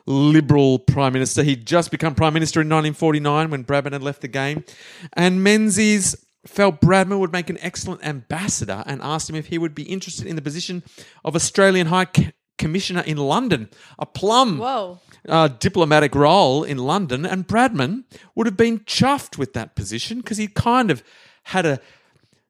liberal 0.07 0.79
prime 0.79 1.13
minister. 1.13 1.43
He'd 1.43 1.67
just 1.67 1.91
become 1.91 2.15
prime 2.15 2.35
minister 2.35 2.61
in 2.61 2.69
1949 2.69 3.51
when 3.51 3.65
Bradman 3.65 3.93
had 3.93 4.03
left 4.03 4.23
the 4.23 4.29
game. 4.29 4.65
And 5.13 5.43
Menzies 5.43 6.17
felt 6.47 6.81
Bradman 6.81 7.19
would 7.19 7.33
make 7.33 7.51
an 7.51 7.59
excellent 7.61 8.05
ambassador 8.07 8.85
and 8.87 9.03
asked 9.03 9.29
him 9.29 9.37
if 9.37 9.47
he 9.47 9.59
would 9.59 9.75
be 9.75 9.83
interested 9.83 10.27
in 10.27 10.37
the 10.37 10.43
position 10.43 10.83
of 11.25 11.35
Australian 11.35 11.89
High 11.89 12.07
C- 12.17 12.33
Commissioner 12.57 13.03
in 13.03 13.19
London, 13.19 13.69
a 13.99 14.07
plum 14.07 14.61
uh, 15.29 15.49
diplomatic 15.49 16.15
role 16.15 16.65
in 16.65 16.79
London, 16.79 17.27
and 17.27 17.47
Bradman 17.47 18.05
would 18.35 18.47
have 18.47 18.57
been 18.57 18.79
chuffed 18.81 19.37
with 19.37 19.53
that 19.53 19.75
position 19.75 20.19
because 20.19 20.39
he 20.39 20.49
kind 20.49 20.91
of 20.91 21.03
had 21.45 21.67
a 21.67 21.81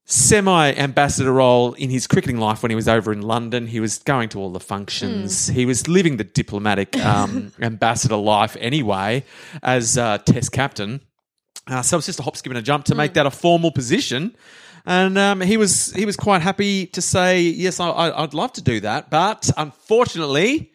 semi 0.07 0.73
ambassador 0.73 1.33
role 1.33 1.75
in 1.75 1.91
his 1.91 2.07
cricketing 2.07 2.39
life 2.39 2.63
when 2.63 2.71
he 2.71 2.77
was 2.77 2.89
over 2.89 3.13
in 3.13 3.23
London. 3.23 3.67
He 3.67 3.81
was 3.81 3.99
going 3.99 4.29
to 4.31 4.39
all 4.39 4.51
the 4.51 4.61
functions. 4.61 5.49
He 5.49 5.67
was 5.67 5.89
living 5.89 6.17
the 6.17 6.25
diplomatic 6.25 6.97
um, 7.05 7.53
ambassador 7.61 8.17
life 8.17 8.57
anyway 8.61 9.25
as 9.63 9.99
uh, 9.99 10.19
Test 10.19 10.53
captain. 10.53 11.01
Uh, 11.69 11.83
so 11.83 11.99
it's 11.99 12.07
just 12.07 12.21
a 12.21 12.23
hop, 12.23 12.37
skip, 12.37 12.51
and 12.51 12.59
a 12.59 12.63
jump 12.63 12.85
to 12.87 12.95
make 12.95 13.15
that 13.15 13.27
a 13.27 13.31
formal 13.31 13.73
position. 13.73 14.37
And 14.87 15.19
um, 15.19 15.41
he 15.41 15.57
was 15.57 15.93
he 15.93 16.07
was 16.07 16.17
quite 16.17 16.43
happy 16.43 16.87
to 16.87 17.03
say 17.03 17.41
yes, 17.41 17.81
I, 17.81 17.91
I'd 17.91 18.35
love 18.35 18.53
to 18.53 18.63
do 18.63 18.79
that, 18.81 19.11
but 19.11 19.51
unfortunately, 19.57 20.71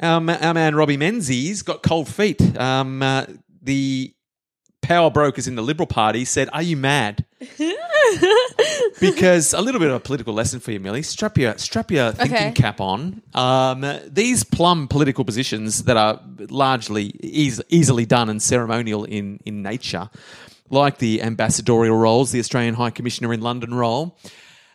our, 0.00 0.20
our 0.30 0.54
man 0.54 0.74
Robbie 0.74 0.98
Menzies 0.98 1.62
got 1.62 1.82
cold 1.82 2.08
feet. 2.08 2.42
Um, 2.58 3.02
uh, 3.02 3.24
the 3.62 4.14
power 4.82 5.10
brokers 5.10 5.48
in 5.48 5.54
the 5.54 5.62
Liberal 5.62 5.86
Party 5.86 6.26
said, 6.26 6.50
"Are 6.52 6.60
you 6.60 6.76
mad?" 6.76 7.24
because 9.00 9.52
a 9.52 9.60
little 9.60 9.80
bit 9.80 9.88
of 9.90 9.96
a 9.96 10.00
political 10.00 10.34
lesson 10.34 10.60
for 10.60 10.72
you, 10.72 10.80
Millie. 10.80 11.02
Strap 11.02 11.38
your 11.38 11.56
strap 11.58 11.90
your 11.90 12.12
thinking 12.12 12.36
Okay. 12.36 12.50
cap 12.52 12.80
on. 12.80 13.22
Um, 13.34 13.84
these 14.06 14.44
plum 14.44 14.88
political 14.88 15.24
positions 15.24 15.84
that 15.84 15.96
are 15.96 16.20
largely 16.50 17.14
eas- 17.20 17.62
easily 17.68 18.06
done 18.06 18.28
and 18.28 18.40
ceremonial 18.42 19.04
in 19.04 19.40
in 19.44 19.62
nature, 19.62 20.10
like 20.70 20.98
the 20.98 21.22
ambassadorial 21.22 21.96
roles, 21.96 22.32
the 22.32 22.40
Australian 22.40 22.74
High 22.74 22.90
Commissioner 22.90 23.32
in 23.32 23.40
London 23.40 23.74
role, 23.74 24.18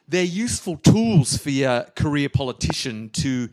they're 0.07 0.23
useful 0.23 0.77
tools 0.77 1.37
for 1.37 1.49
your 1.49 1.83
career 1.95 2.29
politician 2.29 3.09
to 3.11 3.49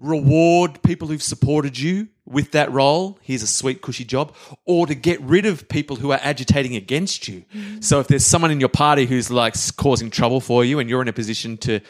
reward 0.00 0.82
people 0.82 1.06
who've 1.08 1.22
supported 1.22 1.78
you 1.78 2.08
with 2.24 2.52
that 2.52 2.70
role. 2.70 3.18
Here's 3.22 3.42
a 3.42 3.46
sweet, 3.46 3.82
cushy 3.82 4.04
job. 4.04 4.34
Or 4.64 4.86
to 4.86 4.94
get 4.94 5.20
rid 5.20 5.46
of 5.46 5.68
people 5.68 5.96
who 5.96 6.12
are 6.12 6.20
agitating 6.22 6.76
against 6.76 7.28
you. 7.28 7.44
Mm. 7.54 7.82
So 7.82 8.00
if 8.00 8.08
there's 8.08 8.24
someone 8.24 8.50
in 8.50 8.60
your 8.60 8.68
party 8.68 9.06
who's 9.06 9.30
like 9.30 9.54
causing 9.76 10.10
trouble 10.10 10.40
for 10.40 10.64
you 10.64 10.78
and 10.78 10.88
you're 10.88 11.02
in 11.02 11.08
a 11.08 11.12
position 11.12 11.56
to. 11.58 11.80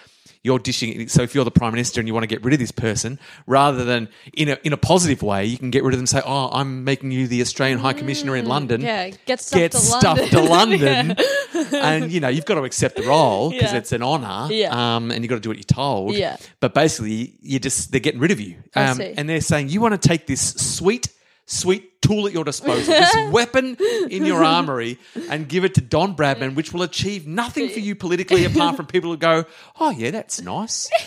You're 0.44 0.58
dishing. 0.58 1.06
So 1.06 1.22
if 1.22 1.36
you're 1.36 1.44
the 1.44 1.52
prime 1.52 1.72
minister 1.72 2.00
and 2.00 2.08
you 2.08 2.14
want 2.14 2.24
to 2.24 2.26
get 2.28 2.42
rid 2.42 2.52
of 2.52 2.58
this 2.58 2.72
person, 2.72 3.20
rather 3.46 3.84
than 3.84 4.08
in 4.34 4.48
a 4.48 4.58
in 4.64 4.72
a 4.72 4.76
positive 4.76 5.22
way, 5.22 5.44
you 5.44 5.56
can 5.56 5.70
get 5.70 5.84
rid 5.84 5.94
of 5.94 5.98
them. 5.98 6.02
and 6.02 6.08
Say, 6.08 6.20
"Oh, 6.24 6.48
I'm 6.52 6.82
making 6.82 7.12
you 7.12 7.28
the 7.28 7.40
Australian 7.42 7.78
High 7.78 7.92
Commissioner 7.92 8.34
in 8.36 8.46
London." 8.46 8.80
Yeah, 8.80 9.10
get 9.24 9.40
stuff 9.40 9.58
get 9.60 9.70
to 9.72 9.78
stuff 9.78 10.18
London. 10.18 10.28
to 10.30 10.42
London, 11.14 11.16
and 11.74 12.10
you 12.10 12.18
know 12.18 12.28
you've 12.28 12.44
got 12.44 12.56
to 12.56 12.64
accept 12.64 12.96
the 12.96 13.02
role 13.02 13.50
because 13.50 13.70
Yeah. 13.72 13.78
it's 13.78 13.92
an 13.92 14.02
honour, 14.02 14.52
Yeah. 14.52 14.96
um, 14.96 15.12
and 15.12 15.22
you've 15.22 15.28
got 15.28 15.36
to 15.36 15.40
do 15.40 15.48
what 15.48 15.58
you're 15.58 15.62
told. 15.64 16.14
Yeah. 16.16 16.36
But 16.58 16.74
basically, 16.74 17.34
you 17.40 17.60
just 17.60 17.92
they're 17.92 18.00
getting 18.00 18.20
rid 18.20 18.32
of 18.32 18.40
you, 18.40 18.56
um, 18.74 19.00
and 19.00 19.28
they're 19.28 19.40
saying 19.40 19.68
you 19.68 19.80
want 19.80 20.00
to 20.00 20.08
take 20.08 20.26
this 20.26 20.40
sweet, 20.54 21.08
sweet 21.52 22.00
tool 22.02 22.26
at 22.26 22.32
your 22.32 22.44
disposal, 22.44 22.92
this 22.94 23.14
weapon 23.32 23.76
in 24.10 24.24
your 24.26 24.42
armory, 24.42 24.98
and 25.30 25.48
give 25.48 25.64
it 25.64 25.74
to 25.74 25.80
Don 25.80 26.16
Bradman, 26.16 26.54
which 26.56 26.72
will 26.72 26.82
achieve 26.82 27.26
nothing 27.26 27.68
for 27.68 27.78
you 27.80 27.94
politically 27.94 28.44
apart 28.44 28.76
from 28.76 28.86
people 28.86 29.10
who 29.10 29.16
go, 29.16 29.44
"Oh 29.78 29.90
yeah, 29.90 30.10
that's 30.10 30.40
nice." 30.40 30.90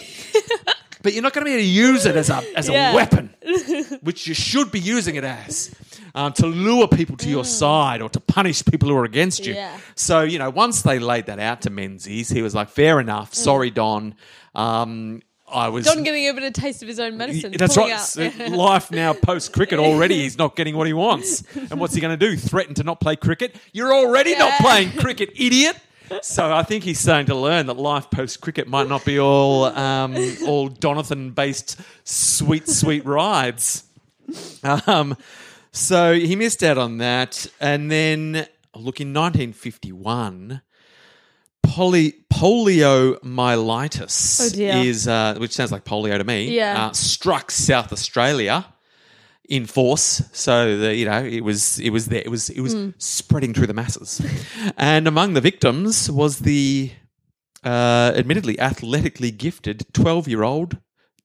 But 1.02 1.14
you're 1.14 1.22
not 1.22 1.34
going 1.34 1.46
to 1.46 1.50
be 1.52 1.54
able 1.54 1.62
to 1.62 1.70
use 1.70 2.06
it 2.08 2.16
as 2.16 2.32
a 2.32 2.42
as 2.58 2.68
Yeah. 2.68 2.92
a 2.92 2.96
weapon, 2.96 3.30
which 4.02 4.26
you 4.26 4.34
should 4.34 4.72
be 4.72 4.80
using 4.80 5.14
it 5.18 5.24
as 5.24 5.70
um, 6.16 6.34
to 6.34 6.48
lure 6.48 6.88
people 6.88 7.16
to 7.18 7.30
your 7.30 7.46
side 7.46 8.02
or 8.02 8.10
to 8.10 8.20
punish 8.20 8.66
people 8.66 8.90
who 8.90 8.96
are 8.98 9.04
against 9.06 9.46
you. 9.46 9.54
Mm. 9.54 9.58
Yeah. 9.58 9.78
So 9.94 10.24
you 10.24 10.40
know, 10.40 10.50
once 10.50 10.82
they 10.82 10.98
laid 10.98 11.28
that 11.28 11.38
out 11.38 11.62
to 11.62 11.70
Menzies, 11.70 12.30
he 12.30 12.42
was 12.42 12.56
like, 12.56 12.70
"Fair 12.70 13.00
enough. 13.00 13.34
Mm. 13.34 13.36
Sorry, 13.36 13.70
Don. 13.70 14.16
Um, 14.56 15.22
I 15.48 15.70
was." 15.70 15.86
Don 15.86 16.04
giving 16.04 16.28
a 16.28 16.34
bit 16.34 16.44
of 16.44 16.54
taste 16.54 16.82
of 16.82 16.88
his 16.88 17.00
own 17.00 17.18
medicine. 17.18 17.54
that's 17.58 17.78
right. 17.78 18.00
So 18.00 18.32
Life 18.50 18.92
now 18.92 19.14
post 19.14 19.54
cricket 19.54 19.80
already 19.88 20.22
he's 20.22 20.38
not 20.38 20.56
getting 20.56 20.76
what 20.76 20.88
he 20.88 20.94
wants. 20.94 21.44
And 21.56 21.80
what's 21.80 21.94
he 21.94 22.02
going 22.02 22.18
to 22.18 22.30
do? 22.30 22.36
Threaten 22.38 22.74
to 22.76 22.84
not 22.84 23.00
play 23.00 23.16
cricket? 23.16 23.56
You're 23.74 23.94
already 23.94 24.36
not 24.36 24.54
playing 24.60 24.92
cricket, 24.98 25.32
idiot. 25.36 25.78
So 26.22 26.54
I 26.54 26.62
think 26.62 26.84
he's 26.84 27.00
starting 27.00 27.26
to 27.28 27.36
learn 27.36 27.66
that 27.66 27.78
life 27.78 28.12
post 28.12 28.40
cricket 28.40 28.68
might 28.68 28.88
not 28.88 29.04
be 29.06 29.20
all 29.20 29.66
um, 29.66 30.14
all 30.46 30.70
Donathan 30.70 31.34
based 31.34 31.80
sweet 32.04 32.68
sweet 32.68 33.04
rides. 33.06 33.84
Um, 34.64 35.18
so 35.72 36.14
he 36.14 36.36
missed 36.36 36.64
out 36.64 36.78
on 36.78 37.00
that, 37.00 37.48
and 37.60 37.90
then 37.92 38.48
look 38.76 39.02
in 39.02 39.14
1951 39.14 40.62
poly, 41.76 42.14
poliomyelitis 42.34 44.42
Oh, 44.42 44.50
dear. 44.56 44.78
is, 44.78 45.08
uh, 45.08 45.36
which 45.38 45.52
sounds 45.54 45.72
like 45.72 45.86
polio 45.86 46.18
to 46.18 46.24
me, 46.24 46.56
Yeah. 46.56 46.88
uh, 46.88 46.92
struck 46.94 47.52
South 47.52 47.92
Australia 47.94 48.66
in 49.48 49.66
force. 49.66 50.24
So 50.34 50.78
the, 50.78 50.96
you 50.96 51.06
know 51.06 51.24
it 51.24 51.44
was 51.44 51.80
it 51.80 51.92
was 51.92 52.08
there 52.08 52.22
it 52.26 52.30
was 52.32 52.50
it 52.50 52.62
was 52.62 52.74
Hmm. 52.74 52.90
spreading 52.98 53.54
through 53.54 53.68
the 53.68 53.74
masses, 53.74 54.22
and 54.78 55.08
among 55.08 55.34
the 55.34 55.42
victims 55.42 56.10
was 56.10 56.40
the 56.40 56.92
uh, 57.64 58.12
admittedly 58.16 58.60
athletically 58.60 59.32
gifted 59.32 59.86
twelve 59.94 60.28
year 60.28 60.44
old 60.44 60.78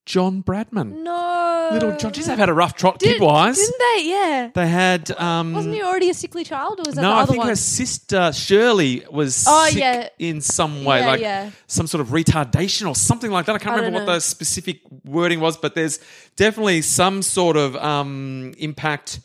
John 0.07 0.43
Bradman. 0.43 1.03
No. 1.03 1.69
Little 1.73 1.97
John, 1.97 2.13
geez, 2.13 2.27
they've 2.27 2.37
had 2.37 2.49
a 2.49 2.55
rough 2.55 2.75
trot 2.75 2.99
kid 2.99 3.21
wise. 3.21 3.57
Didn't 3.57 3.79
they? 3.79 4.09
Yeah. 4.09 4.51
They 4.53 4.67
had 4.67 5.11
um, 5.13 5.53
Wasn't 5.53 5.73
he 5.75 5.83
already 5.83 6.11
a 6.11 6.15
sickly 6.15 6.43
child, 6.43 6.81
or 6.81 6.85
was 6.87 6.97
that 6.97 7.03
no, 7.03 7.11
the 7.11 7.15
I 7.17 7.27
think 7.27 7.39
one? 7.39 7.49
her 7.49 7.55
sister 7.57 8.33
Shirley 8.33 9.05
was 9.11 9.45
Oh, 9.47 9.67
sick 9.69 9.79
yeah. 9.79 10.09
in 10.19 10.41
some 10.41 10.85
way, 10.85 11.01
Yeah, 11.01 11.07
like 11.07 11.21
yeah. 11.21 11.51
some 11.69 11.87
sort 11.87 12.01
of 12.01 12.09
retardation 12.09 12.89
or 12.89 12.95
something 12.97 13.31
like 13.31 13.47
that. 13.47 13.55
I 13.55 13.59
can't 13.59 13.75
I 13.75 13.77
remember 13.77 14.01
what 14.01 14.07
know. 14.07 14.15
the 14.15 14.21
specific 14.21 14.81
wording 15.05 15.39
was, 15.39 15.57
but 15.57 15.75
there's 15.77 16.01
definitely 16.35 16.83
some 16.83 17.23
sort 17.23 17.57
of 17.57 17.77
um, 17.77 18.53
impact 18.59 19.21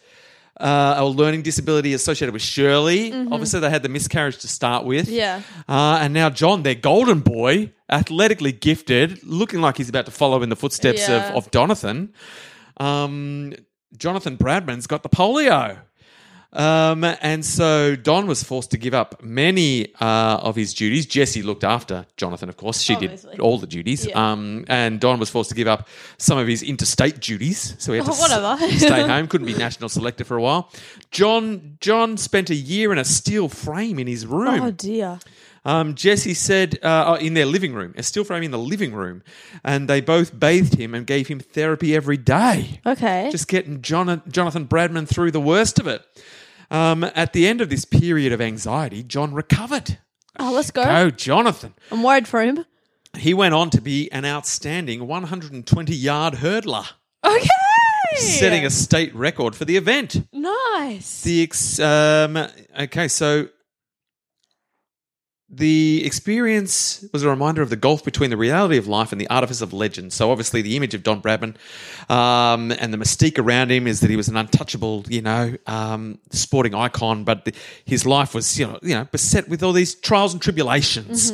uh, 0.59 0.99
or 1.01 1.09
learning 1.09 1.41
disability 1.41 1.93
associated 1.93 2.33
with 2.33 2.41
Shirley. 2.41 3.11
Obviously, 3.13 3.59
they 3.59 3.69
had 3.69 3.83
the 3.83 3.89
miscarriage 3.89 4.37
to 4.39 4.47
start 4.47 4.85
with. 4.85 5.07
Mm-hmm. 5.07 5.15
Yeah. 5.15 5.41
Uh, 5.67 5.99
and 6.01 6.13
now 6.13 6.29
John, 6.29 6.63
their 6.63 6.75
golden 6.75 7.19
boy, 7.19 7.71
athletically 7.89 8.51
gifted, 8.51 9.23
looking 9.23 9.61
like 9.61 9.77
he's 9.77 9.89
about 9.89 10.05
to 10.05 10.11
follow 10.11 10.41
in 10.43 10.49
the 10.49 10.55
footsteps 10.55 11.07
Yeah. 11.07 11.29
of, 11.29 11.35
of 11.45 11.51
Jonathan. 11.51 12.13
Um, 12.77 13.53
Jonathan 13.97 14.37
Bradman's 14.37 14.87
got 14.87 15.03
the 15.03 15.09
polio. 15.09 15.79
Um, 16.55 17.03
and 17.03 17.43
so 17.45 17.95
Don 17.95 18.27
was 18.27 18.41
forced 18.43 18.71
to 18.71 18.77
give 18.77 18.93
up 18.93 19.21
many 19.21 19.93
uh, 19.99 20.39
of 20.41 20.55
his 20.55 20.73
duties. 20.73 21.05
Jessie 21.05 21.41
looked 21.43 21.63
after 21.65 22.05
Jonathan, 22.17 22.47
of 22.49 22.55
course. 22.57 22.81
She 22.81 22.93
Obviously. 22.95 23.31
did 23.31 23.39
all 23.41 23.57
the 23.57 23.67
duties. 23.67 24.05
Yeah. 24.05 24.31
Um, 24.31 24.63
and 24.69 24.99
Don 24.99 25.19
was 25.19 25.29
forced 25.29 25.49
to 25.49 25.55
give 25.55 25.67
up 25.67 25.87
some 26.17 26.37
of 26.37 26.47
his 26.47 26.63
interstate 26.63 27.19
duties. 27.19 27.75
So 27.77 27.91
he 27.91 27.97
had 27.99 28.05
to 28.05 28.11
Oh, 28.17 28.57
s- 28.61 28.79
stay 28.81 29.01
home. 29.07 29.27
Couldn't 29.27 29.47
be 29.47 29.53
national 29.55 29.89
selector 29.89 30.23
for 30.23 30.37
a 30.37 30.41
while. 30.41 30.71
John 31.11 31.77
John 31.81 32.17
spent 32.17 32.49
a 32.49 32.55
year 32.55 32.91
in 32.91 32.97
a 32.99 33.05
steel 33.05 33.49
frame 33.49 33.99
in 33.99 34.07
his 34.07 34.25
room. 34.25 34.61
Oh 34.61 34.71
dear. 34.71 35.19
Um, 35.65 35.95
Jesse 35.95 36.35
said 36.35 36.77
uh, 36.83 37.05
oh, 37.07 37.13
in 37.15 37.33
their 37.33 37.47
living 37.47 37.73
room, 37.73 37.95
a 37.97 38.03
steel 38.03 38.23
frame 38.23 38.43
in 38.43 38.51
the 38.51 38.59
living 38.59 38.93
room, 38.93 39.23
and 39.63 39.89
they 39.89 39.99
both 39.99 40.37
bathed 40.39 40.75
him 40.75 40.93
and 40.93 41.07
gave 41.07 41.27
him 41.27 41.39
therapy 41.39 41.95
every 41.95 42.17
day, 42.17 42.81
Okay. 42.85 43.29
just 43.31 43.47
getting 43.47 43.81
John- 43.81 44.21
Jonathan 44.29 44.67
Bradman 44.67 45.07
through 45.07 45.31
the 45.31 45.41
worst 45.41 45.79
of 45.79 45.87
it. 45.87 46.03
Um, 46.71 47.03
at 47.03 47.33
the 47.33 47.47
end 47.47 47.61
of 47.61 47.69
this 47.69 47.85
period 47.85 48.31
of 48.33 48.41
anxiety, 48.41 49.03
John 49.03 49.33
recovered. 49.33 49.99
oh, 50.39 50.51
let's 50.53 50.71
go. 50.71 50.83
Oh, 50.83 51.09
Jonathan! 51.11 51.73
I'm 51.91 52.03
worried 52.03 52.27
for 52.27 52.41
him. 52.41 52.65
He 53.17 53.33
went 53.33 53.53
on 53.53 53.69
to 53.69 53.81
be 53.81 54.11
an 54.11 54.25
outstanding 54.25 55.07
120 55.07 55.95
yard 55.95 56.35
hurdler, 56.35 56.85
Okay. 57.23 57.47
setting 58.17 58.65
a 58.65 58.69
state 58.69 59.15
record 59.15 59.55
for 59.55 59.63
the 59.65 59.77
event. 59.77 60.27
nice. 60.33 61.21
The 61.21 61.43
ex- 61.43 61.79
um, 61.79 62.37
okay, 62.77 63.07
so 63.07 63.47
the 65.47 66.03
experience 66.03 67.05
was 67.13 67.21
a 67.21 67.29
reminder 67.29 67.61
of 67.61 67.69
the 67.69 67.75
gulf 67.75 68.03
between 68.03 68.31
the 68.31 68.37
reality 68.37 68.77
of 68.77 68.87
life 68.87 69.11
and 69.11 69.21
the 69.21 69.29
artifice 69.29 69.61
of 69.61 69.73
legend. 69.73 70.11
So, 70.11 70.31
obviously, 70.31 70.63
the 70.63 70.75
image 70.75 70.95
of 70.95 71.03
Don 71.03 71.21
Bradman 71.21 71.55
um, 72.09 72.71
and 72.71 72.91
the 72.91 72.97
mystique 72.97 73.37
around 73.37 73.71
him 73.71 73.85
is 73.85 73.99
that 73.99 74.09
he 74.09 74.15
was 74.15 74.27
an 74.27 74.37
untouchable, 74.37 75.05
you 75.07 75.21
know, 75.21 75.55
um, 75.67 76.17
sporting 76.31 76.73
icon, 76.73 77.23
but 77.23 77.45
the, 77.45 77.53
his 77.85 78.07
life 78.07 78.33
was, 78.33 78.57
you 78.57 78.65
know, 78.65 78.79
you 78.81 78.95
know, 78.95 79.05
beset 79.05 79.47
with 79.47 79.61
all 79.61 79.71
these 79.71 79.93
trials 79.93 80.33
and 80.33 80.41
tribulations, 80.41 81.31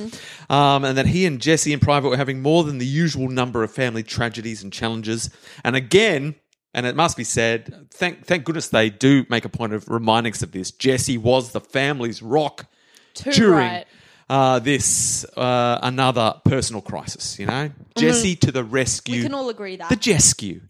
um, 0.49 0.83
and 0.83 0.97
that 0.97 1.07
he 1.07 1.25
and 1.25 1.39
Jesse 1.39 1.71
in 1.71 1.79
private 1.79 2.09
were 2.09 2.17
having 2.17 2.41
more 2.41 2.65
than 2.65 2.79
the 2.79 2.85
usual 2.85 3.29
number 3.29 3.63
of 3.63 3.71
family 3.71 4.03
tragedies 4.03 4.61
and 4.61 4.73
challenges. 4.73 5.29
And 5.63 5.77
again, 5.77 6.35
and 6.73 6.85
it 6.85 6.97
must 6.97 7.15
be 7.15 7.23
said, 7.23 7.87
thank 7.91 8.25
thank 8.25 8.43
goodness 8.43 8.67
they 8.67 8.89
do 8.89 9.25
make 9.29 9.45
a 9.45 9.49
point 9.49 9.71
of 9.71 9.87
reminding 9.89 10.33
us 10.33 10.41
of 10.41 10.51
this. 10.51 10.69
Jesse 10.71 11.17
was 11.17 11.53
the 11.53 11.61
family's 11.61 12.21
rock 12.21 12.65
Too 13.13 13.31
during 13.31 13.67
right. 13.67 13.87
Uh, 14.31 14.59
this 14.59 15.25
uh, 15.38 15.79
another 15.83 16.35
personal 16.45 16.81
crisis. 16.81 17.38
You 17.38 17.45
know, 17.47 17.69
Jesse 17.97 18.35
to 18.38 18.51
the 18.51 18.63
rescue. 18.63 19.17
We 19.17 19.23
can 19.23 19.33
all 19.33 19.50
agree 19.50 19.75
that. 19.75 19.89
the 19.89 19.95
Jescue. 19.97 20.61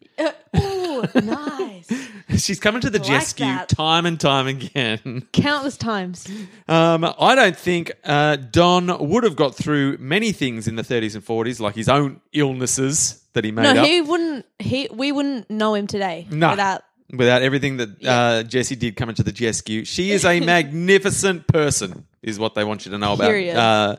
oh, 0.53 1.05
nice. 1.15 1.89
She's 2.43 2.59
coming 2.59 2.81
to 2.81 2.89
the 2.89 2.99
like 2.99 3.07
Jescue 3.07 3.39
that. 3.45 3.69
time 3.69 4.05
and 4.05 4.19
time 4.19 4.47
again. 4.47 5.27
Countless 5.33 5.77
times. 5.77 6.27
Um, 6.67 7.03
I 7.19 7.35
don't 7.35 7.57
think 7.57 7.91
uh, 8.03 8.37
Don 8.37 9.09
would 9.09 9.23
have 9.23 9.35
got 9.35 9.55
through 9.55 9.97
many 9.99 10.31
things 10.31 10.67
in 10.67 10.75
the 10.75 10.81
30s 10.83 11.15
and 11.15 11.25
40s, 11.25 11.59
like 11.59 11.75
his 11.75 11.89
own 11.89 12.21
illnesses 12.33 13.23
that 13.33 13.43
he 13.45 13.51
made 13.51 13.63
No, 13.63 13.81
up. 13.81 13.85
he 13.87 14.01
wouldn't. 14.01 14.45
He 14.59 14.89
we 14.93 15.11
wouldn't 15.11 15.49
know 15.49 15.73
him 15.75 15.87
today. 15.87 16.27
No. 16.31 16.49
without 16.51 16.81
without 17.13 17.41
everything 17.41 17.77
that 17.77 17.89
uh, 18.05 18.43
Jessie 18.43 18.75
did 18.77 18.95
coming 18.95 19.15
to 19.15 19.23
the 19.23 19.33
Jescue. 19.33 19.85
She 19.85 20.11
is 20.11 20.23
a 20.25 20.39
magnificent 20.39 21.47
person, 21.47 22.05
is 22.23 22.37
what 22.39 22.55
they 22.55 22.63
want 22.63 22.85
you 22.85 22.91
to 22.91 22.97
know 22.97 23.13
about 23.13 23.31
uh, 23.33 23.95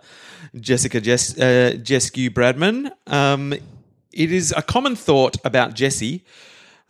Jessica 0.59 1.01
Jes- 1.01 1.39
uh, 1.39 1.73
Jescue 1.83 2.31
Bradman. 2.31 2.91
Um, 3.13 3.53
it 3.53 4.33
is 4.33 4.53
a 4.57 4.63
common 4.63 4.95
thought 4.97 5.37
about 5.45 5.75
Jessie, 5.75 6.25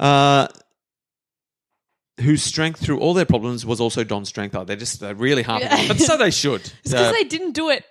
uh, 0.00 0.48
whose 2.20 2.42
strength 2.42 2.80
through 2.80 2.98
all 3.00 3.14
their 3.14 3.24
problems 3.24 3.64
was 3.64 3.80
also 3.80 4.04
Don's 4.04 4.28
strength. 4.28 4.54
Oh, 4.54 4.64
they're 4.64 4.76
just 4.76 5.00
they're 5.00 5.14
really 5.14 5.42
harping 5.42 5.68
on, 5.68 5.88
but 5.88 5.98
so 5.98 6.16
they 6.16 6.30
should. 6.42 6.60
It's 6.60 6.70
because 6.92 7.08
Uh, 7.08 7.12
they 7.12 7.24
didn't 7.24 7.52
do 7.52 7.70
it 7.70 7.84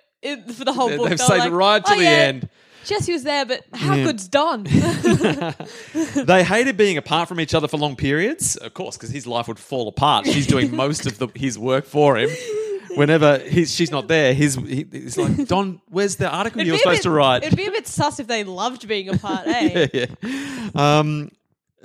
for 0.54 0.64
the 0.64 0.72
whole 0.72 0.88
they- 0.88 0.96
book. 0.96 1.08
they've 1.08 1.20
stayed 1.20 1.38
like, 1.38 1.52
right 1.52 1.84
to 1.84 1.92
"Oh, 1.92 1.96
the 1.96 2.02
yeah, 2.04 2.10
end. 2.10 2.48
Jesse 2.84 3.12
was 3.12 3.22
there, 3.22 3.44
but 3.46 3.64
how 3.72 3.94
Yeah. 3.94 4.04
good's 4.04 4.26
Don? 4.28 4.64
they 6.24 6.42
hated 6.44 6.76
being 6.76 6.96
apart 6.96 7.28
from 7.28 7.38
each 7.40 7.54
other 7.54 7.68
for 7.68 7.76
long 7.76 7.94
periods, 7.94 8.56
of 8.56 8.74
course, 8.74 8.96
because 8.96 9.10
his 9.10 9.24
life 9.26 9.46
would 9.46 9.58
fall 9.60 9.86
apart. 9.88 10.26
She's 10.26 10.48
doing 10.48 10.74
most 10.74 11.06
of 11.06 11.18
the, 11.18 11.28
his 11.34 11.56
work 11.58 11.84
for 11.86 12.16
him. 12.18 12.28
Whenever 12.96 13.38
he's, 13.38 13.74
she's 13.74 13.90
not 13.90 14.08
there, 14.08 14.34
he's, 14.34 14.54
he, 14.54 14.86
he's 14.90 15.16
like, 15.16 15.46
Don, 15.48 15.80
where's 15.88 16.16
the 16.16 16.28
article 16.30 16.60
It'd 16.60 16.66
you 16.66 16.72
were 16.74 16.78
supposed 16.78 16.98
bit- 16.98 17.02
to 17.04 17.10
write? 17.10 17.44
It'd 17.44 17.56
be 17.56 17.66
a 17.66 17.70
bit 17.70 17.86
sus 17.86 18.20
if 18.20 18.26
they 18.26 18.44
loved 18.44 18.86
being 18.88 19.08
apart, 19.08 19.46
eh? 19.46 19.86
yeah, 19.94 20.06
yeah. 20.22 20.70
Um, 20.74 21.30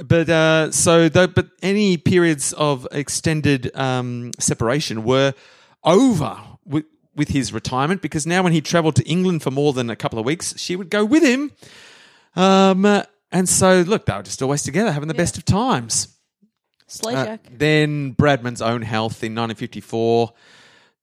but 0.03 0.29
uh, 0.29 0.71
so, 0.71 1.09
though, 1.09 1.27
but 1.27 1.47
any 1.61 1.97
periods 1.97 2.53
of 2.53 2.87
extended 2.91 3.75
um, 3.75 4.31
separation 4.39 5.03
were 5.03 5.33
over 5.83 6.37
with, 6.65 6.85
with 7.15 7.29
his 7.29 7.51
retirement 7.51 8.01
because 8.01 8.27
now, 8.27 8.43
when 8.43 8.53
he 8.53 8.61
travelled 8.61 8.95
to 8.97 9.03
England 9.07 9.41
for 9.41 9.49
more 9.51 9.73
than 9.73 9.89
a 9.89 9.95
couple 9.95 10.19
of 10.19 10.25
weeks, 10.25 10.53
she 10.57 10.75
would 10.75 10.89
go 10.89 11.03
with 11.03 11.23
him. 11.23 11.51
Um, 12.35 12.85
and 13.31 13.49
so, 13.49 13.81
look, 13.81 14.05
they 14.05 14.13
were 14.13 14.23
just 14.23 14.41
always 14.43 14.61
together, 14.63 14.91
having 14.91 15.07
the 15.07 15.13
best 15.15 15.37
of 15.37 15.45
times. 15.45 16.09
Slay 16.85 17.15
Uh, 17.15 17.25
Jack. 17.25 17.47
then 17.51 18.15
Bradman's 18.15 18.61
own 18.61 18.81
health 18.83 19.23
in 19.23 19.33
1954 19.33 20.31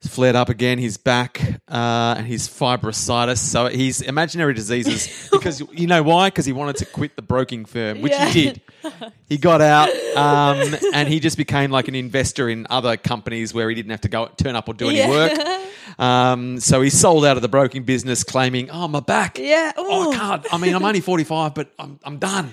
flared 0.07 0.37
up 0.37 0.49
again. 0.49 0.79
His 0.79 0.97
back 0.97 1.41
uh, 1.69 2.15
and 2.19 2.27
his 2.27 2.49
fibrositis. 2.49 3.39
So 3.39 3.67
he's 3.69 4.01
imaginary 4.01 4.55
diseases. 4.55 5.29
because 5.33 5.61
you 5.73 5.87
know 5.87 6.03
why? 6.03 6.29
Because 6.29 6.47
he 6.47 6.53
wanted 6.53 6.77
to 6.77 6.87
quit 6.87 7.17
the 7.17 7.23
broking 7.23 7.65
firm, 7.65 8.01
which 8.01 8.13
Yeah. 8.13 8.29
he 8.29 8.45
did. 8.45 8.61
He 9.27 9.39
got 9.39 9.63
out 9.63 9.89
um, 10.15 10.75
and 10.93 11.09
he 11.09 11.19
just 11.19 11.39
became 11.39 11.71
like 11.71 11.89
an 11.89 11.95
investor 11.95 12.51
in 12.51 12.67
other 12.69 12.99
companies 12.99 13.55
where 13.55 13.69
he 13.71 13.75
didn't 13.75 13.91
have 13.93 14.03
to 14.03 14.09
go 14.09 14.27
turn 14.37 14.55
up 14.55 14.69
or 14.69 14.75
do 14.75 14.89
any 14.91 14.99
Yeah. 14.99 15.09
work. 15.09 15.33
Um, 15.99 16.59
so 16.61 16.81
he 16.81 16.91
sold 16.91 17.25
out 17.25 17.37
of 17.37 17.43
the 17.43 17.49
broking 17.49 17.85
business, 17.85 18.25
claiming, 18.25 18.69
"Oh, 18.71 18.89
my 18.89 18.99
back. 19.01 19.39
Yeah. 19.39 19.71
Oh, 19.77 20.11
I 20.13 20.17
can't. 20.17 20.47
I 20.53 20.57
mean, 20.59 20.75
I'm 20.75 20.85
only 20.85 21.01
45, 21.01 21.55
but 21.55 21.71
I'm 21.79 22.01
I'm 22.03 22.19
done." 22.19 22.53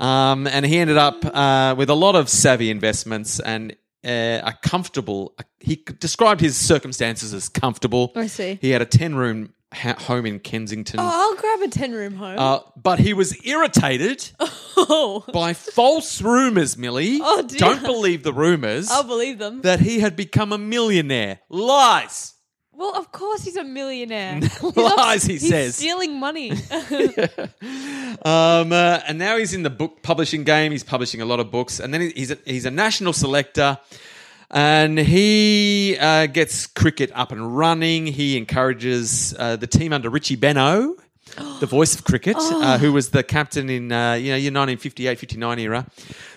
Um, 0.00 0.46
and 0.46 0.64
he 0.64 0.78
ended 0.78 0.96
up 0.96 1.22
uh, 1.24 1.74
with 1.76 1.90
a 1.90 1.94
lot 1.94 2.14
of 2.14 2.28
savvy 2.30 2.70
investments 2.70 3.40
and 3.40 3.76
uh, 4.04 4.40
a 4.44 4.54
comfortable. 4.62 5.34
He 5.60 5.84
described 5.98 6.40
his 6.40 6.56
circumstances 6.56 7.32
as 7.34 7.48
comfortable. 7.48 8.12
I 8.16 8.26
see. 8.26 8.58
He 8.60 8.70
had 8.70 8.82
a 8.82 8.86
ten 8.86 9.14
room 9.14 9.52
ha- 9.72 9.96
home 9.98 10.26
in 10.26 10.38
Kensington, 10.40 11.00
Oh, 11.00 11.08
I'll 11.10 11.36
grab 11.36 11.62
a 11.62 11.68
10 11.68 11.92
room 11.92 12.14
home. 12.14 12.38
uh, 12.38 12.58
but 12.76 12.98
he 12.98 13.14
was 13.14 13.34
irritated 13.46 14.30
oh, 14.40 15.24
by 15.32 15.54
false 15.54 16.20
rumors. 16.20 16.76
Millie, 16.76 17.18
Oh, 17.22 17.42
dear. 17.42 17.58
don't 17.58 17.82
believe 17.82 18.22
the 18.22 18.32
rumors 18.34 18.90
I'll 18.90 19.02
believe 19.04 19.38
them. 19.38 19.62
that 19.62 19.80
he 19.80 20.00
had 20.00 20.14
become 20.16 20.52
a 20.52 20.58
millionaire. 20.58 21.40
Lies. 21.48 22.34
Well, 22.82 22.96
of 22.96 23.12
course 23.12 23.44
he's 23.44 23.56
a 23.56 23.62
millionaire. 23.62 24.40
Lies, 24.74 25.22
he 25.22 25.34
he's 25.34 25.48
says. 25.48 25.76
stealing 25.76 26.18
money. 26.18 26.52
Um, 28.24 28.72
uh, 28.72 29.00
and 29.08 29.18
now 29.18 29.36
he's 29.36 29.52
in 29.54 29.62
the 29.62 29.70
book 29.70 30.02
publishing 30.02 30.44
game. 30.44 30.70
He's 30.70 30.84
publishing 30.84 31.20
a 31.20 31.24
lot 31.24 31.40
of 31.40 31.50
books, 31.50 31.80
and 31.80 31.92
then 31.92 32.12
he's 32.14 32.30
a, 32.30 32.38
he's 32.44 32.66
a 32.66 32.70
national 32.70 33.12
selector, 33.14 33.78
and 34.50 34.96
he 34.98 35.96
uh, 35.98 36.26
gets 36.26 36.66
cricket 36.66 37.10
up 37.14 37.32
and 37.32 37.56
running. 37.56 38.06
He 38.06 38.36
encourages 38.36 39.34
uh, 39.38 39.56
the 39.56 39.66
team 39.66 39.92
under 39.92 40.08
Richie 40.10 40.36
Benaud, 40.36 40.96
the 41.60 41.66
voice 41.66 41.94
of 41.96 42.04
cricket, 42.04 42.36
uh, 42.38 42.78
who 42.78 42.92
was 42.92 43.10
the 43.10 43.24
captain 43.24 43.68
in 43.70 43.90
uh, 43.90 44.12
you 44.14 44.30
know 44.30 44.36
your 44.36 44.52
1958-59 44.52 45.58
era, 45.60 45.86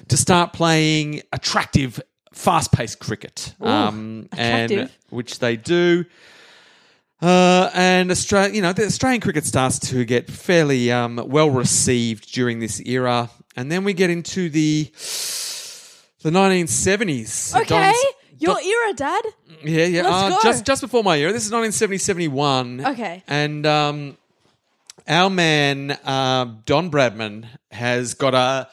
to 0.08 0.17
start 0.17 0.53
playing 0.53 1.21
attractive, 1.34 2.01
fast-paced 2.34 2.99
cricket, 2.99 3.53
um, 3.62 4.27
and 4.31 4.71
attractive. 4.71 4.97
which 5.10 5.38
they 5.39 5.55
do. 5.55 6.05
Uh, 7.21 7.69
and 7.73 8.12
Australia, 8.12 8.54
you 8.54 8.62
know, 8.62 8.73
the 8.73 8.86
Australian 8.86 9.21
cricket 9.21 9.45
starts 9.45 9.80
to 9.80 10.04
get 10.06 10.30
fairly 10.30 10.91
um, 10.91 11.15
well 11.28 11.49
received 11.49 12.32
during 12.34 12.60
this 12.60 12.82
era, 12.86 13.30
and 13.56 13.71
then 13.71 13.84
we 13.84 13.93
get 13.93 14.10
into 14.10 14.49
the 14.49 14.84
the 16.23 16.30
1970s. 16.30 17.56
okay, 17.56 17.65
Don's- 17.65 17.97
your 18.38 18.56
Don- 18.56 18.63
era, 18.65 18.93
Dad. 18.93 19.23
yeah, 19.63 19.86
yeah, 19.86 20.01
uh, 20.08 20.38
just 20.43 20.65
just 20.65 20.82
before 20.82 21.04
my 21.04 21.17
era. 21.17 21.32
This 21.32 21.45
is 21.45 21.51
1970, 21.51 21.97
71. 21.99 22.86
Okay. 22.86 23.23
and 23.28 23.65
um, 23.65 24.17
our 25.08 25.30
man 25.30 25.91
uh, 26.04 26.45
Don 26.65 26.91
Bradman 26.91 27.45
has 27.71 28.13
got 28.13 28.34
a. 28.36 28.67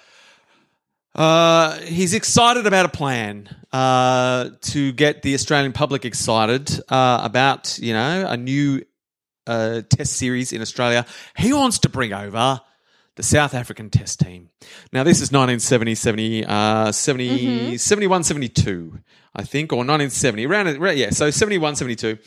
Uh, 1.15 1.79
he's 1.81 2.15
excited 2.15 2.67
about 2.67 2.87
a 2.87 2.89
plan 2.89 3.55
uh, 3.73 4.51
to 4.63 4.93
get 4.93 5.23
the 5.23 5.35
Australian 5.35 5.73
public 5.73 6.05
excited 6.05 6.71
uh, 6.89 7.21
about, 7.23 7.79
you 7.79 7.93
know, 7.93 8.27
a 8.27 8.37
new 8.37 8.83
uh, 9.47 9.83
test 9.89 10.15
series 10.15 10.53
in 10.53 10.63
Australia. 10.63 11.05
He 11.37 11.53
wants 11.53 11.81
to 11.81 11.89
bring 11.89 12.13
over 12.13 12.61
the 13.17 13.23
South 13.23 13.55
African 13.55 13.91
test 13.91 14.21
team. 14.21 14.49
Now, 14.93 15.03
this 15.03 15.19
is 15.19 15.31
1970, 15.31 15.95
70, 15.95 16.45
uh, 16.47 16.93
70 16.93 17.77
71, 17.77 18.25
72, 18.25 18.99
I 19.35 19.43
think, 19.43 19.73
or 19.73 19.77
1970, 19.77 20.47
around, 20.47 20.69
around 20.69 20.97
yeah, 20.97 21.11
so 21.11 21.31
71, 21.31 21.77
72. 21.77 22.19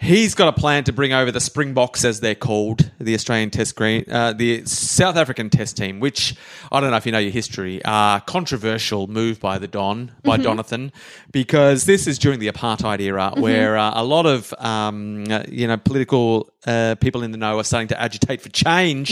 He's 0.00 0.36
got 0.36 0.46
a 0.46 0.52
plan 0.52 0.84
to 0.84 0.92
bring 0.92 1.12
over 1.12 1.32
the 1.32 1.40
Springboks, 1.40 2.04
as 2.04 2.20
they're 2.20 2.36
called, 2.36 2.88
the 3.00 3.14
Australian 3.14 3.50
Test 3.50 3.74
Green, 3.74 4.04
uh, 4.08 4.32
the 4.32 4.64
South 4.64 5.16
African 5.16 5.50
Test 5.50 5.76
team, 5.76 5.98
which 5.98 6.36
I 6.70 6.78
don't 6.78 6.92
know 6.92 6.96
if 6.96 7.04
you 7.04 7.10
know 7.10 7.18
your 7.18 7.32
history. 7.32 7.82
Uh, 7.84 8.20
controversial 8.20 9.08
move 9.08 9.40
by 9.40 9.58
the 9.58 9.66
Don, 9.66 10.12
by 10.22 10.38
Donathan, 10.44 10.92
because 11.32 11.84
this 11.84 12.06
is 12.06 12.16
during 12.16 12.38
the 12.38 12.46
apartheid 12.46 13.00
era, 13.00 13.32
where 13.36 13.76
uh, 13.76 13.90
a 14.00 14.04
lot 14.04 14.24
of 14.24 14.54
um, 14.60 15.24
you 15.48 15.66
know 15.66 15.76
political 15.76 16.48
uh, 16.64 16.94
people 17.00 17.24
in 17.24 17.32
the 17.32 17.38
know 17.38 17.58
are 17.58 17.64
starting 17.64 17.88
to 17.88 18.00
agitate 18.00 18.40
for 18.40 18.50
change 18.50 19.10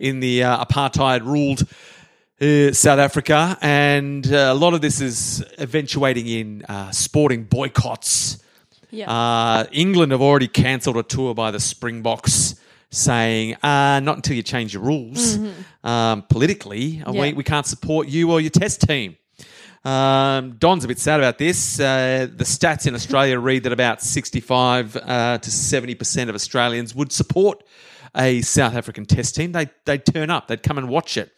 in 0.00 0.18
the 0.20 0.42
uh, 0.42 0.64
apartheid 0.64 1.24
ruled 1.24 1.62
uh, 2.40 2.72
South 2.72 2.98
Africa, 2.98 3.56
and 3.62 4.26
uh, 4.30 4.48
a 4.50 4.54
lot 4.54 4.74
of 4.74 4.80
this 4.80 5.00
is 5.00 5.44
eventuating 5.58 6.26
in 6.26 6.64
uh, 6.68 6.90
sporting 6.90 7.44
boycotts. 7.44 8.42
Yeah. 8.90 9.10
Uh, 9.10 9.66
England 9.72 10.12
have 10.12 10.22
already 10.22 10.48
cancelled 10.48 10.96
a 10.96 11.02
tour 11.02 11.34
by 11.34 11.50
the 11.50 11.60
Springboks, 11.60 12.54
saying, 12.90 13.54
uh, 13.62 14.00
"Not 14.00 14.16
until 14.16 14.36
you 14.36 14.42
change 14.42 14.74
your 14.74 14.82
rules 14.82 15.38
um, 15.84 16.22
politically, 16.22 17.02
uh, 17.06 17.12
we, 17.12 17.32
we 17.32 17.44
can't 17.44 17.66
support 17.66 18.08
you 18.08 18.32
or 18.32 18.40
your 18.40 18.50
test 18.50 18.82
team." 18.82 19.16
Um, 19.84 20.56
Don's 20.58 20.84
a 20.84 20.88
bit 20.88 20.98
sad 20.98 21.20
about 21.20 21.38
this. 21.38 21.78
Uh, 21.78 22.26
the 22.34 22.42
stats 22.42 22.88
in 22.88 22.94
Australia 22.96 23.38
read 23.38 23.62
that 23.62 23.72
about 23.72 24.02
65 24.02 24.96
uh, 24.96 25.38
to 25.38 25.50
70% 25.50 26.28
of 26.28 26.34
Australians 26.34 26.92
would 26.92 27.12
support 27.12 27.62
a 28.16 28.42
South 28.42 28.74
African 28.74 29.06
test 29.06 29.36
team. 29.36 29.52
They, 29.52 29.68
they'd 29.84 30.04
turn 30.04 30.28
up, 30.28 30.48
they'd 30.48 30.62
come 30.62 30.78
and 30.78 30.88
watch 30.88 31.16
it. 31.16 31.30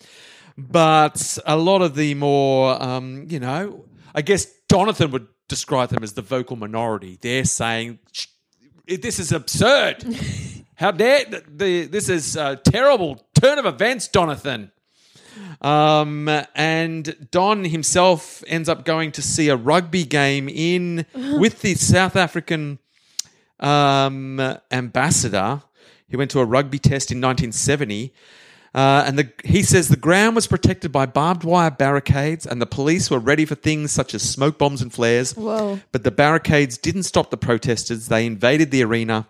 But 0.56 1.38
a 1.44 1.56
lot 1.56 1.82
of 1.82 1.94
the 1.94 2.14
more, 2.14 2.82
um, 2.82 3.26
you 3.28 3.38
know, 3.38 3.84
I 4.14 4.22
guess 4.22 4.46
Jonathan 4.70 5.11
would 5.11 5.28
describe 5.48 5.88
them 5.90 6.02
as 6.02 6.12
the 6.12 6.22
vocal 6.22 6.56
minority. 6.56 7.18
They're 7.20 7.44
saying, 7.44 7.98
this 8.87 9.18
is 9.18 9.32
absurd. 9.32 10.04
How 10.76 10.92
dare 10.92 11.24
the, 11.24 11.44
the 11.48 11.87
this 11.87 12.08
is 12.08 12.37
a 12.37 12.54
terrible 12.54 13.26
turn 13.34 13.58
of 13.58 13.66
events, 13.66 14.08
Donathan. 14.08 14.70
Um, 15.61 16.28
and 16.54 17.28
Don 17.32 17.64
himself 17.64 18.44
ends 18.46 18.68
up 18.68 18.84
going 18.84 19.11
to 19.12 19.22
see 19.22 19.48
a 19.48 19.56
rugby 19.56 20.04
game 20.04 20.48
in 20.48 21.04
with 21.14 21.62
the 21.62 21.74
South 21.74 22.14
African 22.14 22.78
um, 23.58 24.40
ambassador. 24.70 25.62
He 26.08 26.16
went 26.16 26.30
to 26.30 26.40
a 26.40 26.44
rugby 26.44 26.78
test 26.78 27.11
in 27.11 27.18
1970. 27.18 28.12
Uh, 28.74 29.04
and 29.07 29.18
the, 29.18 29.33
he 29.44 29.62
says 29.62 29.88
the 29.88 29.96
ground 29.96 30.37
was 30.37 30.46
protected 30.46 30.92
by 30.92 31.07
barbed 31.07 31.42
wire 31.42 31.70
barricades, 31.70 32.46
and 32.46 32.61
the 32.61 32.66
police 32.66 33.11
were 33.11 33.18
ready 33.18 33.44
for 33.44 33.54
things 33.54 33.92
such 33.92 34.14
as 34.14 34.22
smoke 34.22 34.59
bombs 34.59 34.83
and 34.83 34.92
flares. 34.92 35.35
Whoa. 35.35 35.81
But 35.90 36.04
the 36.04 36.11
barricades 36.11 36.76
didn't 36.76 37.04
stop 37.04 37.31
the 37.31 37.37
protesters. 37.37 38.09
They 38.09 38.26
invaded 38.26 38.70
the 38.70 38.83
arena, 38.85 39.26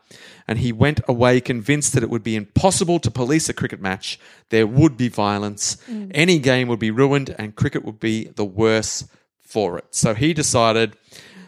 and 0.48 0.58
he 0.58 0.72
went 0.72 1.00
away 1.06 1.40
convinced 1.40 1.92
that 1.92 2.02
it 2.02 2.10
would 2.10 2.24
be 2.24 2.36
impossible 2.36 2.98
to 3.00 3.10
police 3.10 3.48
a 3.48 3.54
cricket 3.54 3.80
match. 3.80 4.18
There 4.50 4.66
would 4.66 4.96
be 4.96 5.08
violence. 5.08 5.76
Any 6.12 6.38
game 6.38 6.68
would 6.68 6.80
be 6.80 6.90
ruined, 6.90 7.34
and 7.38 7.54
cricket 7.54 7.84
would 7.84 8.00
be 8.00 8.24
the 8.24 8.44
worse 8.44 9.06
for 9.40 9.78
it. 9.78 9.86
So 9.92 10.14
he 10.14 10.34
decided, 10.34 10.96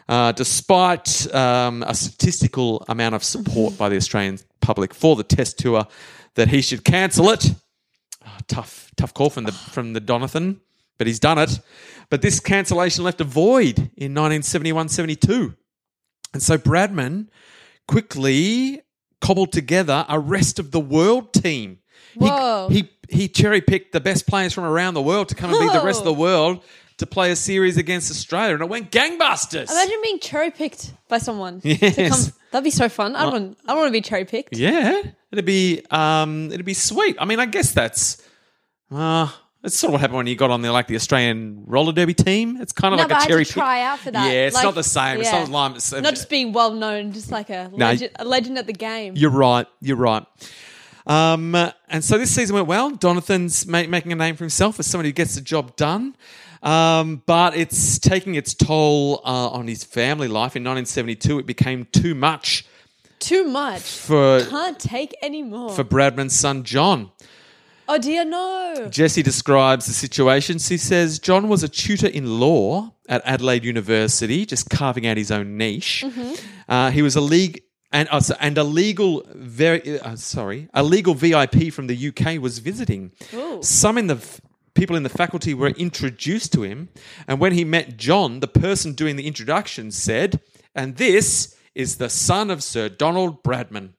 uh, 0.08 0.32
despite 0.32 1.32
um, 1.34 1.82
a 1.86 1.94
statistical 1.94 2.84
amount 2.88 3.14
of 3.14 3.24
support 3.24 3.76
by 3.76 3.88
the 3.88 3.96
Australian 3.96 4.38
public 4.60 4.94
for 4.94 5.16
the 5.16 5.24
Test 5.24 5.58
tour, 5.58 5.86
that 6.36 6.48
he 6.48 6.62
should 6.62 6.84
cancel 6.84 7.30
it. 7.30 7.52
Oh, 8.26 8.36
tough, 8.48 8.90
tough 8.96 9.14
call 9.14 9.30
from 9.30 9.44
the 9.44 9.52
from 9.52 9.92
the 9.94 10.00
Donathan, 10.00 10.58
but 10.98 11.06
he's 11.06 11.20
done 11.20 11.38
it. 11.38 11.58
But 12.10 12.22
this 12.22 12.40
cancellation 12.40 13.04
left 13.04 13.20
a 13.20 13.24
void 13.24 13.90
in 13.96 14.14
1971-72. 14.14 15.54
And 16.34 16.42
so 16.42 16.58
Bradman 16.58 17.28
quickly 17.88 18.82
cobbled 19.20 19.52
together 19.52 20.04
a 20.08 20.18
rest 20.18 20.58
of 20.58 20.70
the 20.70 20.80
world 20.80 21.32
team. 21.32 21.78
He- 22.14 22.20
Whoa. 22.20 22.68
He, 22.70 22.90
he, 23.08 23.28
cherry 23.28 23.60
picked 23.60 23.92
the 23.92 24.00
best 24.00 24.26
players 24.26 24.52
from 24.52 24.64
around 24.64 24.94
the 24.94 25.02
world 25.02 25.28
to 25.30 25.34
come 25.34 25.50
and 25.52 25.60
be 25.60 25.72
the 25.78 25.84
rest 25.84 25.98
of 26.00 26.04
the 26.04 26.12
world 26.12 26.62
to 26.98 27.06
play 27.06 27.30
a 27.30 27.36
series 27.36 27.76
against 27.76 28.10
Australia, 28.10 28.54
and 28.54 28.62
it 28.62 28.68
went 28.68 28.90
gangbusters. 28.90 29.70
Imagine 29.70 29.98
being 30.02 30.18
cherry 30.20 30.50
picked 30.50 30.92
by 31.08 31.18
someone. 31.18 31.60
To 31.62 31.68
Yes. 31.68 32.26
come, 32.26 32.34
that'd 32.52 32.64
be 32.64 32.70
so 32.70 32.88
fun. 32.88 33.16
I 33.16 33.26
want. 33.26 33.58
I 33.66 33.74
want 33.74 33.88
to 33.88 33.92
be 33.92 34.00
cherry 34.02 34.24
picked. 34.24 34.56
Yeah, 34.56 35.00
it'd 35.32 35.44
be 35.44 35.82
um, 35.90 36.50
it'd 36.52 36.66
be 36.66 36.74
sweet. 36.74 37.16
I 37.18 37.24
mean, 37.24 37.40
I 37.40 37.46
guess 37.46 37.72
that's 37.72 38.22
uh, 38.90 39.30
that's 39.62 39.76
sort 39.76 39.90
of 39.90 39.92
what 39.92 40.00
happened 40.00 40.16
when 40.18 40.26
you 40.26 40.36
got 40.36 40.50
on 40.50 40.62
the 40.62 40.72
like 40.72 40.86
the 40.86 40.96
Australian 40.96 41.64
roller 41.66 41.92
derby 41.92 42.14
team. 42.14 42.58
It's 42.60 42.72
kind 42.72 42.94
of 42.94 42.98
No, 42.98 43.02
like 43.04 43.08
but 43.10 43.14
I 43.14 43.18
a 43.18 43.22
had 43.22 43.28
cherry 43.28 43.44
to 43.44 43.52
try 43.52 43.82
out 43.82 43.98
for 43.98 44.10
that. 44.10 44.26
Yeah, 44.26 44.46
it's 44.46 44.54
Like, 44.54 44.64
not 44.64 44.74
the 44.74 44.82
same. 44.82 45.20
It's 45.20 45.30
yeah. 45.32 45.40
not 45.40 45.48
lime. 45.50 45.74
It's, 45.76 45.92
Not 45.92 46.14
just 46.14 46.28
being 46.30 46.52
well 46.52 46.72
known, 46.72 47.12
just 47.12 47.30
like 47.30 47.50
a 47.50 47.70
No, 47.72 47.86
legend, 47.86 48.10
a 48.16 48.24
legend 48.24 48.58
at 48.58 48.66
the 48.66 48.72
game. 48.72 49.14
You're 49.16 49.30
right. 49.30 49.66
You're 49.80 49.96
right. 49.96 50.24
Um, 51.06 51.54
and 51.88 52.04
so 52.04 52.18
this 52.18 52.34
season 52.34 52.54
went 52.54 52.66
well. 52.68 52.90
Donathan's 52.92 53.66
ma- 53.66 53.86
making 53.86 54.12
a 54.12 54.16
name 54.16 54.36
for 54.36 54.44
himself 54.44 54.78
as 54.78 54.86
somebody 54.86 55.08
who 55.08 55.14
gets 55.14 55.34
the 55.34 55.40
job 55.40 55.74
done. 55.76 56.14
Um, 56.62 57.22
but 57.26 57.56
it's 57.56 57.98
taking 57.98 58.34
its 58.34 58.52
toll 58.54 59.22
uh, 59.24 59.48
on 59.48 59.66
his 59.66 59.82
family 59.82 60.28
life. 60.28 60.56
In 60.56 60.62
1972, 60.62 61.38
it 61.38 61.46
became 61.46 61.86
too 61.90 62.14
much 62.14 62.66
Too 63.20 63.44
much. 63.44 63.82
for 63.82 64.40
Can't 64.44 64.78
take 64.78 65.14
any 65.22 65.42
more. 65.42 65.70
for 65.70 65.84
Bradman's 65.84 66.34
son 66.34 66.64
John. 66.64 67.10
oh 67.88 67.98
dear, 67.98 68.24
no. 68.24 68.88
Jesse 68.90 69.22
describes 69.22 69.86
the 69.86 69.92
situation. 69.92 70.58
She 70.58 70.76
says 70.76 71.18
John 71.18 71.48
was 71.48 71.62
a 71.62 71.68
tutor 71.68 72.06
in 72.08 72.40
law 72.40 72.92
at 73.08 73.22
Adelaide 73.24 73.64
University, 73.64 74.46
just 74.46 74.70
carving 74.70 75.06
out 75.06 75.16
his 75.16 75.30
own 75.30 75.56
niche. 75.56 76.04
Uh, 76.68 76.90
he 76.90 77.02
was 77.02 77.14
a 77.16 77.20
league 77.20 77.62
and 77.92 78.08
uh, 78.10 78.20
so- 78.20 78.36
and 78.40 78.56
a 78.56 78.62
legal 78.64 79.24
very 79.34 79.98
uh, 80.00 80.14
sorry 80.16 80.68
a 80.72 80.82
legal 80.82 81.12
VIP 81.14 81.72
from 81.72 81.88
the 81.88 82.08
UK 82.08 82.40
was 82.40 82.58
visiting. 82.60 83.10
Ooh. 83.34 83.58
Some 83.62 83.98
in 83.98 84.06
the 84.06 84.14
f- 84.14 84.40
people 84.74 84.94
in 84.96 85.02
the 85.02 85.08
faculty 85.08 85.52
were 85.54 85.70
introduced 85.70 86.52
to 86.52 86.62
him, 86.62 86.88
and 87.26 87.40
when 87.40 87.52
he 87.52 87.64
met 87.64 87.96
John, 87.96 88.38
the 88.40 88.46
person 88.48 88.92
doing 88.94 89.16
the 89.16 89.26
introduction 89.26 89.90
said, 89.90 90.38
"And 90.74 90.96
this 90.96 91.56
is 91.74 91.96
the 91.96 92.10
son 92.10 92.50
of 92.50 92.62
Sir 92.62 92.88
Donald 92.88 93.42
Bradman." 93.42 93.94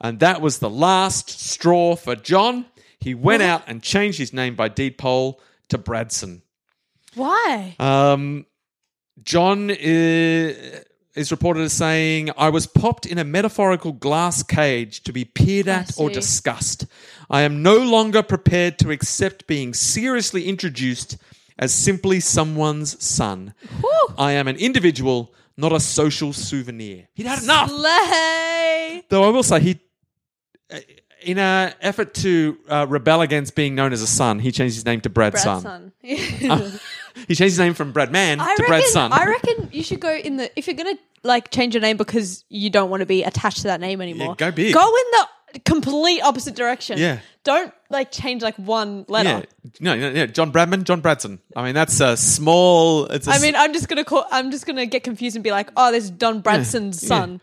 And 0.00 0.20
that 0.20 0.40
was 0.40 0.58
the 0.58 0.70
last 0.70 1.28
straw 1.28 1.96
for 1.96 2.14
John. 2.14 2.66
He 3.00 3.14
went 3.14 3.42
out 3.42 3.62
and 3.66 3.82
changed 3.82 4.18
his 4.18 4.32
name 4.32 4.54
by 4.54 4.68
deed 4.68 4.98
poll 4.98 5.40
to 5.68 5.78
Bradson. 5.78 6.42
Why? 7.14 7.76
Um, 7.78 8.46
John 9.22 9.70
is, 9.70 10.84
is 11.14 11.30
reported 11.30 11.62
as 11.62 11.72
saying, 11.72 12.30
I 12.36 12.48
was 12.48 12.66
popped 12.66 13.06
in 13.06 13.18
a 13.18 13.24
metaphorical 13.24 13.92
glass 13.92 14.42
cage 14.42 15.02
to 15.02 15.12
be 15.12 15.24
peered 15.24 15.68
at 15.68 15.98
or 15.98 16.10
discussed. 16.10 16.86
I 17.28 17.42
am 17.42 17.62
no 17.62 17.76
longer 17.76 18.22
prepared 18.22 18.78
to 18.78 18.90
accept 18.90 19.46
being 19.46 19.74
seriously 19.74 20.46
introduced 20.46 21.18
as 21.58 21.74
simply 21.74 22.20
someone's 22.20 23.02
son. 23.04 23.54
Whew. 23.80 24.14
I 24.16 24.32
am 24.32 24.46
an 24.46 24.56
individual, 24.56 25.34
not 25.58 25.72
a 25.72 25.80
social 25.80 26.32
souvenir. 26.32 27.08
He'd 27.14 27.26
had 27.26 27.42
enough. 27.42 27.68
Slay. 27.68 29.04
Though 29.08 29.24
I 29.24 29.28
will 29.30 29.42
say 29.42 29.60
he, 29.60 29.80
in 31.22 31.38
an 31.38 31.74
effort 31.80 32.14
to 32.14 32.56
uh, 32.68 32.86
rebel 32.88 33.20
against 33.22 33.54
being 33.56 33.74
known 33.74 33.92
as 33.92 34.00
a 34.00 34.06
son, 34.06 34.38
he 34.38 34.52
changed 34.52 34.76
his 34.76 34.86
name 34.86 35.00
to 35.02 35.10
Brad, 35.10 35.32
Brad's 35.32 35.44
Son. 35.44 35.92
son. 36.02 36.80
He 37.26 37.34
changed 37.34 37.54
his 37.54 37.58
name 37.58 37.74
from 37.74 37.90
Brad 37.90 38.12
Man 38.12 38.38
I 38.38 38.44
to 38.54 38.62
reckon, 38.62 38.66
Brad 38.66 38.84
Son. 38.84 39.12
I 39.12 39.26
reckon 39.26 39.68
you 39.72 39.82
should 39.82 39.98
go 39.98 40.14
in 40.14 40.36
the 40.36 40.56
if 40.56 40.68
you're 40.68 40.76
gonna 40.76 40.96
like 41.24 41.50
change 41.50 41.74
your 41.74 41.80
name 41.82 41.96
because 41.96 42.44
you 42.48 42.70
don't 42.70 42.90
want 42.90 43.00
to 43.00 43.06
be 43.06 43.24
attached 43.24 43.58
to 43.58 43.64
that 43.64 43.80
name 43.80 44.00
anymore. 44.00 44.36
go 44.36 44.52
big. 44.52 44.72
Go 44.72 44.86
in 44.86 45.04
the 45.10 45.26
complete 45.64 46.20
opposite 46.22 46.54
direction. 46.54 46.98
Yeah. 46.98 47.20
Don't 47.44 47.72
like 47.90 48.10
change 48.10 48.42
like 48.42 48.56
one 48.56 49.04
letter. 49.08 49.46
yeah, 49.64 49.70
no, 49.80 49.96
no, 49.96 50.12
no, 50.12 50.26
John 50.26 50.52
Bradman, 50.52 50.84
John 50.84 51.00
Bradson. 51.00 51.38
I 51.56 51.64
mean, 51.64 51.74
that's 51.74 52.00
a 52.00 52.16
small. 52.16 53.06
It's 53.06 53.26
a 53.26 53.30
I 53.30 53.38
mean, 53.38 53.54
I'm 53.56 53.72
just 53.72 53.88
gonna 53.88 54.04
call. 54.04 54.26
I'm 54.30 54.50
just 54.50 54.66
gonna 54.66 54.86
get 54.86 55.04
confused 55.04 55.36
and 55.36 55.42
be 55.42 55.50
like, 55.50 55.70
"Oh, 55.76 55.90
this 55.90 56.04
is 56.04 56.10
Don 56.10 56.40
Bradson's 56.40 57.02
yeah. 57.02 57.08
son." 57.08 57.40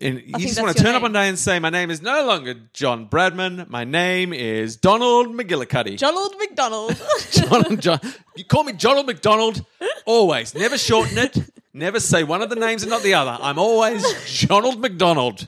And 0.00 0.20
you 0.26 0.38
just 0.38 0.60
want 0.60 0.76
to 0.76 0.82
turn 0.82 0.94
up 0.94 1.02
one 1.02 1.12
day 1.12 1.28
and 1.28 1.38
say, 1.38 1.58
"My 1.58 1.70
name 1.70 1.90
is 1.90 2.02
no 2.02 2.26
longer 2.26 2.54
John 2.72 3.08
Bradman. 3.08 3.68
My 3.68 3.84
name 3.84 4.32
is 4.32 4.76
Donald 4.76 5.28
McGillicuddy." 5.28 5.98
Donald 5.98 6.34
McDonald. 6.38 7.00
John, 7.30 7.78
John, 7.78 8.00
you 8.36 8.44
call 8.44 8.64
me 8.64 8.72
Donald 8.72 9.06
McDonald. 9.06 9.64
Always, 10.06 10.54
never 10.54 10.78
shorten 10.78 11.18
it. 11.18 11.36
Never 11.72 12.00
say 12.00 12.24
one 12.24 12.40
of 12.40 12.48
the 12.48 12.56
names 12.56 12.82
and 12.82 12.90
not 12.90 13.02
the 13.02 13.12
other. 13.12 13.36
I'm 13.38 13.58
always 13.58 14.02
Donald 14.46 14.80
McDonald. 14.80 15.46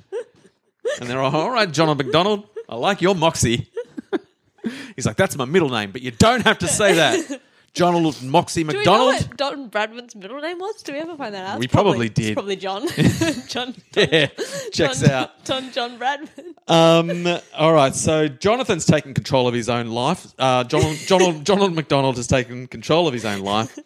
And 1.01 1.09
they're 1.09 1.20
all, 1.20 1.35
all 1.35 1.51
right, 1.51 1.72
Donald 1.72 1.98
McDonald. 1.98 2.48
I 2.68 2.77
like 2.77 3.01
your 3.01 3.14
moxie. 3.14 3.70
He's 4.96 5.07
like, 5.07 5.16
that's 5.16 5.37
my 5.37 5.44
middle 5.44 5.68
name, 5.70 5.92
but 5.92 6.03
you 6.03 6.11
don't 6.11 6.42
have 6.44 6.59
to 6.59 6.68
say 6.68 6.94
that. 6.94 7.40
Donald 7.74 8.20
Moxie 8.22 8.62
Do 8.64 8.68
we 8.68 8.72
know 8.72 8.79
McDonald. 8.79 9.14
what 9.14 9.37
Don 9.37 9.70
Bradman's 9.70 10.16
middle 10.16 10.40
name 10.40 10.59
was? 10.59 10.83
Do 10.83 10.92
we 10.92 10.98
ever 10.98 11.16
find 11.16 11.35
that 11.35 11.46
out? 11.46 11.59
We 11.61 11.66
It's 11.66 11.72
probably, 11.72 11.92
probably 11.92 12.07
it's 12.09 12.14
did. 12.14 12.35
probably 12.35 12.57
John. 12.57 12.88
John. 13.48 13.74
Yeah, 13.94 14.27
checks 14.72 15.01
John, 15.01 15.11
out. 15.11 15.44
John 15.44 15.70
John 15.72 15.98
Bradman. 15.98 16.55
Um, 16.66 17.40
all 17.57 17.72
right, 17.72 17.94
so 17.94 18.27
Jonathan's 18.27 18.85
taken 18.85 19.14
control 19.14 19.46
of 19.46 19.55
his 19.55 19.68
own 19.68 19.88
life. 19.88 20.27
Uh, 20.38 20.64
Donald, 20.64 20.96
Donald, 21.07 21.44
Donald 21.44 21.74
McDonald 21.74 22.16
has 22.16 22.27
taken 22.27 22.66
control 22.66 23.07
of 23.07 23.14
his 23.14 23.24
own 23.24 23.40
life. 23.40 23.79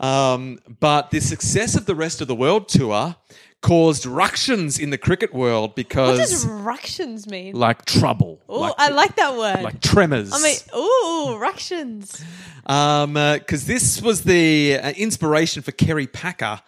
Um, 0.00 0.58
but 0.80 1.10
the 1.10 1.20
success 1.20 1.74
of 1.74 1.86
the 1.86 1.94
rest 1.94 2.20
of 2.20 2.28
the 2.28 2.34
world 2.34 2.68
tour 2.68 3.16
caused 3.60 4.06
ructions 4.06 4.78
in 4.78 4.90
the 4.90 4.98
cricket 4.98 5.34
world 5.34 5.74
because. 5.74 6.18
What 6.18 6.28
does 6.28 6.46
ructions 6.46 7.26
mean? 7.28 7.54
like, 7.54 7.84
trouble, 7.84 8.40
Oh, 8.48 8.60
like, 8.60 8.74
I 8.78 8.88
like 8.90 9.16
that 9.16 9.36
word. 9.36 9.62
like 9.62 9.80
tremors. 9.80 10.30
I 10.32 10.42
mean, 10.42 10.56
ooh, 10.76 11.38
ructions. 11.38 12.22
Um, 12.66 13.14
because 13.14 13.66
this 13.66 14.00
was 14.02 14.22
the 14.24 14.78
uh, 14.80 14.90
inspiration 14.90 15.62
for 15.62 15.72
Kerry 15.72 16.06
Packer, 16.06 16.60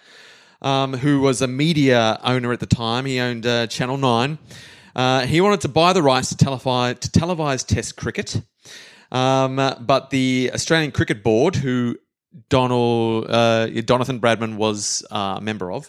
um, 0.62 0.94
who 0.94 1.20
was 1.20 1.42
a 1.42 1.46
media 1.46 2.18
owner 2.24 2.52
at 2.52 2.60
the 2.60 2.66
time. 2.66 3.04
He 3.04 3.20
owned 3.20 3.46
uh, 3.46 3.66
Channel 3.66 3.98
Nine. 3.98 4.38
Uh, 4.96 5.26
he 5.26 5.40
wanted 5.40 5.60
to 5.60 5.68
buy 5.68 5.92
the 5.92 6.02
rights 6.02 6.34
to 6.34 6.44
televise 6.44 6.98
to 7.00 7.08
televise 7.10 7.64
Test 7.66 7.96
cricket, 7.96 8.42
um, 9.12 9.56
but 9.80 10.10
the 10.10 10.50
Australian 10.52 10.90
Cricket 10.90 11.22
Board, 11.22 11.54
who 11.54 11.96
Donald 12.48 13.26
uh, 13.28 13.68
Donathan 13.68 14.18
Bradman 14.20 14.56
was 14.56 15.06
uh, 15.10 15.34
a 15.38 15.40
member 15.40 15.70
of. 15.70 15.86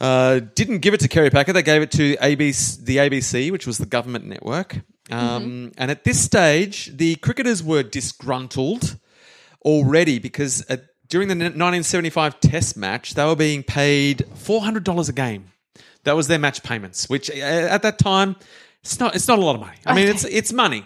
Uh, 0.00 0.40
didn't 0.54 0.78
give 0.78 0.94
it 0.94 1.00
to 1.00 1.08
Kerry 1.08 1.30
Packer. 1.30 1.52
They 1.52 1.62
gave 1.62 1.82
it 1.82 1.90
to 1.92 2.16
ABC, 2.16 2.84
the 2.84 2.96
ABC, 2.98 3.50
which 3.50 3.66
was 3.66 3.78
the 3.78 3.86
government 3.86 4.26
network. 4.26 4.76
Um, 5.10 5.72
And 5.76 5.90
at 5.90 6.04
this 6.04 6.20
stage, 6.20 6.96
the 6.96 7.16
cricketers 7.16 7.62
were 7.62 7.82
disgruntled 7.82 8.96
already 9.64 10.18
because 10.18 10.64
at, 10.68 10.84
during 11.08 11.28
the 11.28 11.34
1975 11.34 12.40
Test 12.40 12.76
match, 12.76 13.14
they 13.14 13.24
were 13.24 13.34
being 13.36 13.62
paid 13.62 14.24
$400 14.36 15.08
a 15.08 15.12
game. 15.12 15.50
That 16.04 16.14
was 16.14 16.28
their 16.28 16.38
match 16.38 16.62
payments, 16.62 17.08
which 17.08 17.30
uh, 17.30 17.34
at 17.34 17.82
that 17.82 17.98
time, 17.98 18.36
it's 18.82 19.00
not, 19.00 19.14
it's 19.16 19.26
not 19.28 19.38
a 19.38 19.42
lot 19.42 19.54
of 19.56 19.60
money. 19.60 19.76
I 19.84 19.94
mean, 19.94 20.04
Okay. 20.08 20.14
it's, 20.14 20.24
it's 20.24 20.52
money. 20.52 20.84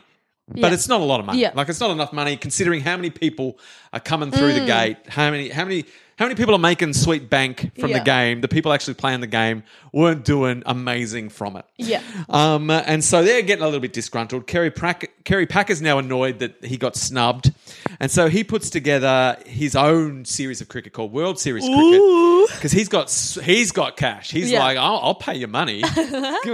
But 0.48 0.60
Yeah. 0.60 0.72
it's 0.72 0.88
not 0.88 1.00
a 1.00 1.04
lot 1.04 1.20
of 1.20 1.26
money. 1.26 1.40
Yeah. 1.40 1.52
Like 1.54 1.68
it's 1.68 1.80
not 1.80 1.90
enough 1.90 2.12
money 2.12 2.36
considering 2.36 2.80
how 2.80 2.96
many 2.96 3.10
people 3.10 3.58
are 3.92 4.00
coming 4.00 4.30
through 4.32 4.52
Mm. 4.52 4.58
the 4.60 4.66
gate, 4.66 4.96
how 5.08 5.30
many 5.30 5.48
how 5.50 5.64
many 5.64 5.84
how 6.22 6.28
many 6.28 6.36
people 6.36 6.54
are 6.54 6.58
making 6.58 6.92
sweet 6.92 7.28
bank 7.28 7.72
from 7.80 7.90
the 7.90 7.98
game? 7.98 8.42
The 8.42 8.46
people 8.46 8.72
actually 8.72 8.94
playing 8.94 9.22
the 9.22 9.26
game 9.26 9.64
weren't 9.92 10.24
doing 10.24 10.62
amazing 10.66 11.30
from 11.30 11.56
it. 11.56 11.64
Yeah. 11.78 12.00
Um, 12.28 12.70
and 12.70 13.02
so 13.02 13.24
they're 13.24 13.42
getting 13.42 13.64
a 13.64 13.66
little 13.66 13.80
bit 13.80 13.92
disgruntled. 13.92 14.46
Kerry, 14.46 14.70
Prack, 14.70 15.08
Kerry 15.24 15.46
Packer's 15.46 15.82
now 15.82 15.98
annoyed 15.98 16.38
that 16.38 16.64
he 16.64 16.76
got 16.76 16.94
snubbed. 16.94 17.52
And 18.00 18.10
so 18.10 18.28
he 18.28 18.44
puts 18.44 18.70
together 18.70 19.36
his 19.46 19.76
own 19.76 20.24
series 20.24 20.60
of 20.60 20.68
cricket 20.68 20.92
called 20.92 21.12
World 21.12 21.38
Series 21.38 21.64
Cricket. 21.64 22.50
Because 22.56 22.72
he's 22.72 22.88
got 22.88 23.10
he's 23.44 23.72
got 23.72 23.96
cash. 23.96 24.30
He's 24.30 24.50
Yeah. 24.50 24.60
like, 24.60 24.76
I'll, 24.76 24.98
I'll 25.02 25.14
pay 25.14 25.34
you 25.36 25.46
money. 25.46 25.82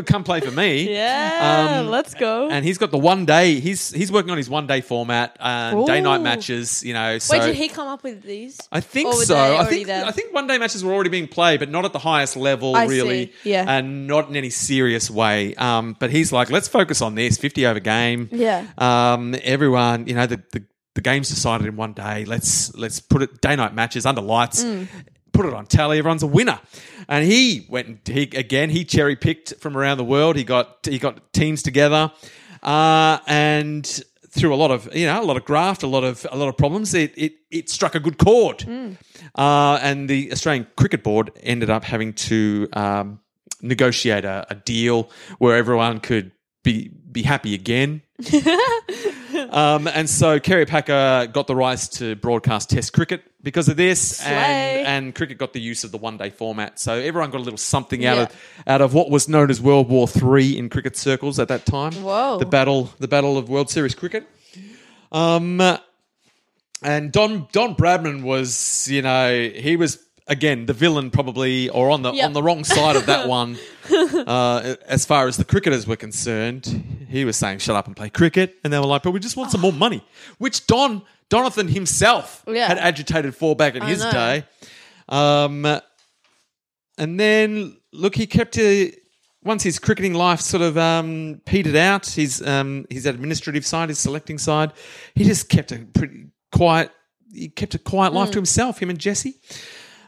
Come 0.07 0.25
play 0.25 0.41
for 0.41 0.51
me. 0.51 0.93
Yeah. 0.93 1.81
Um, 1.81 1.89
let's 1.89 2.15
go. 2.15 2.49
And 2.51 2.65
he's 2.65 2.79
got 2.79 2.91
the 2.91 2.99
one 2.99 3.25
day. 3.25 3.61
He's 3.61 3.91
he's 3.91 4.13
working 4.13 4.31
on 4.31 4.37
his 4.37 4.51
one 4.51 4.67
day 4.67 4.81
format, 4.81 5.37
uh, 5.41 5.85
day 5.85 6.01
night 6.01 6.21
matches. 6.23 6.83
You 6.85 6.93
know, 6.95 7.19
so 7.19 7.39
Wait, 7.39 7.47
did 7.47 7.57
he 7.57 7.69
come 7.69 7.89
up 7.89 8.03
with 8.03 8.23
these? 8.23 8.59
I 8.71 8.81
think 8.81 9.13
so. 9.15 9.37
I 9.57 9.65
think 9.65 9.87
there? 9.87 10.05
I 10.05 10.11
think 10.13 10.33
one 10.35 10.47
day 10.47 10.59
matches 10.59 10.85
were 10.85 10.93
already 10.93 11.11
being 11.11 11.29
played, 11.29 11.61
but 11.61 11.71
not 11.71 11.85
at 11.85 11.93
the 11.93 11.99
highest 11.99 12.37
level, 12.37 12.77
I 12.77 12.85
really. 12.87 13.27
see. 13.43 13.51
Yeah. 13.51 13.65
and 13.67 14.07
not 14.07 14.29
in 14.29 14.37
any 14.37 14.51
serious 14.51 15.11
way. 15.11 15.55
Um, 15.55 15.97
but 15.99 16.11
he's 16.11 16.33
like, 16.33 16.51
let's 16.51 16.69
focus 16.69 17.01
on 17.03 17.15
this 17.15 17.39
fifty 17.39 17.67
over 17.67 17.81
game. 17.81 18.29
Yeah. 18.33 18.67
Um, 18.77 19.35
everyone, 19.43 20.07
you 20.07 20.15
know, 20.15 20.27
the, 20.27 20.43
the 20.53 20.65
the 20.99 21.03
game's 21.03 21.29
decided 21.29 21.65
in 21.69 21.77
one 21.77 21.93
day. 21.93 22.25
Let's 22.25 22.75
let's 22.75 22.99
put 22.99 23.23
it 23.23 23.41
day 23.41 23.55
night 23.55 23.73
matches 23.73 24.05
under 24.05 24.21
lights. 24.21 24.65
Mm. 24.65 24.89
Put 25.33 25.47
it 25.47 25.55
on 25.55 25.65
tally. 25.67 26.01
Everyone's 26.01 26.25
a 26.25 26.27
winner. 26.27 26.59
And 27.09 27.25
he 27.25 27.69
went 27.71 27.87
and 27.87 28.01
he 28.05 28.23
again. 28.23 28.69
He 28.69 28.85
cherry 28.85 29.15
picked 29.15 29.55
from 29.61 29.77
around 29.77 29.99
the 29.99 30.05
world. 30.05 30.35
He 30.35 30.43
got 30.43 30.79
he 30.83 30.99
got 30.99 31.33
teams 31.33 31.63
together, 31.63 32.11
uh, 32.65 33.19
and 33.29 33.87
through 34.29 34.53
a 34.53 34.57
lot 34.57 34.73
of 34.73 34.93
you 34.93 35.07
know 35.07 35.23
a 35.23 35.25
lot 35.25 35.37
of 35.37 35.45
graft, 35.45 35.85
a 35.85 35.87
lot 35.87 36.03
of 36.03 36.27
a 36.33 36.37
lot 36.37 36.49
of 36.49 36.57
problems, 36.57 36.93
it 36.95 37.17
it, 37.17 37.35
it 37.49 37.71
struck 37.71 37.95
a 37.95 38.01
good 38.01 38.19
chord. 38.19 38.65
Uh, 39.37 39.79
and 39.81 40.11
the 40.11 40.33
Australian 40.33 40.67
Cricket 40.77 41.05
Board 41.05 41.31
ended 41.45 41.71
up 41.71 41.85
having 41.85 42.13
to 42.15 42.67
um, 42.73 43.21
negotiate 43.63 44.25
a, 44.25 44.49
a 44.51 44.57
deal 44.57 45.11
where 45.39 45.57
everyone 45.57 46.01
could 46.01 46.33
be 46.65 46.89
be 46.89 47.23
happy 47.23 47.55
again. 47.55 48.03
um, 49.51 49.87
and 49.87 50.09
so 50.09 50.39
Kerry 50.41 50.67
Packer 50.67 51.29
got 51.33 51.47
the 51.47 51.57
rights 51.57 51.89
to 51.99 52.17
broadcast 52.17 52.71
Test 52.71 52.93
cricket 52.93 53.23
because 53.43 53.69
of 53.69 53.77
this, 53.77 54.23
and, 54.25 54.87
and 54.87 55.15
cricket 55.15 55.39
got 55.39 55.53
the 55.53 55.61
use 55.61 55.85
of 55.85 55.93
the 55.93 55.99
one 55.99 56.17
day 56.17 56.31
format. 56.31 56.79
So 56.79 56.95
everyone 56.95 57.31
got 57.31 57.39
a 57.39 57.45
little 57.45 57.57
something 57.59 58.05
out 58.05 58.17
Yeah. 58.17 58.23
of 58.25 58.37
out 58.67 58.81
of 58.81 58.95
what 58.95 59.11
was 59.11 59.29
known 59.29 59.51
as 59.51 59.61
World 59.61 59.89
War 59.89 60.07
Three 60.09 60.57
in 60.59 60.69
cricket 60.69 60.97
circles 60.97 61.39
at 61.39 61.49
that 61.49 61.65
time. 61.67 61.93
Whoa. 61.95 62.39
the 62.39 62.47
battle 62.47 62.91
the 62.99 63.09
battle 63.09 63.39
of 63.39 63.49
World 63.49 63.71
Series 63.71 63.95
cricket. 63.95 64.27
Um, 65.13 65.61
and 66.83 67.11
Don 67.13 67.49
Don 67.53 67.75
Bradman 67.75 68.23
was, 68.23 68.89
you 68.91 69.03
know, 69.03 69.49
he 69.55 69.77
was 69.77 69.99
again 70.29 70.67
the 70.67 70.73
villain 70.73 71.11
probably, 71.11 71.69
or 71.71 71.91
on 71.91 72.03
the 72.03 72.12
Yep. 72.12 72.25
on 72.27 72.33
the 72.33 72.43
wrong 72.43 72.64
side 72.64 72.97
of 72.97 73.07
that 73.07 73.27
one. 73.41 73.59
uh, 73.91 74.77
as 74.87 75.05
far 75.07 75.27
as 75.27 75.37
the 75.37 75.45
cricketers 75.45 75.87
were 75.87 75.97
concerned, 75.97 77.07
he 77.09 77.25
was 77.25 77.37
saying, 77.37 77.59
"Shut 77.59 77.77
up 77.77 77.87
and 77.87 77.97
play 77.97 78.11
cricket," 78.11 78.57
and 78.64 78.73
they 78.73 78.79
were 78.79 78.87
like, 78.87 79.03
"But 79.03 79.12
we 79.12 79.21
just 79.21 79.37
want 79.37 79.51
some 79.51 79.61
more 79.61 79.73
money," 79.73 80.05
which 80.38 80.67
Don 80.67 81.03
Donathan 81.31 81.69
himself 81.71 82.43
Yeah. 82.47 82.69
had 82.69 82.79
agitated 82.79 83.35
for 83.35 83.55
back 83.57 83.75
in 83.75 83.83
I 83.83 83.87
his 83.88 84.01
know. 84.03 84.11
day. 84.12 84.45
Um, 85.09 85.81
and 86.99 87.19
then 87.21 87.77
look, 87.93 88.14
he 88.14 88.27
kept 88.27 88.59
a, 88.59 88.93
once 89.45 89.62
his 89.62 89.79
cricketing 89.79 90.14
life 90.14 90.41
sort 90.41 90.62
of 90.62 90.77
um, 90.77 91.41
petered 91.47 91.77
out. 91.77 92.07
His 92.07 92.43
um, 92.47 92.87
his 92.91 93.07
administrative 93.07 93.64
side, 93.64 93.88
his 93.88 93.99
selecting 93.99 94.38
side, 94.38 94.73
he 95.14 95.25
just 95.25 95.49
kept 95.49 95.73
a 95.73 95.79
pretty 95.79 96.27
quiet. 96.53 96.91
He 97.33 97.49
kept 97.49 97.75
a 97.75 97.79
quiet 97.79 98.12
life 98.14 98.29
Hmm. 98.29 98.33
to 98.33 98.38
himself. 98.38 98.79
Him 98.81 98.91
and 98.91 98.99
Jesse. 98.99 99.35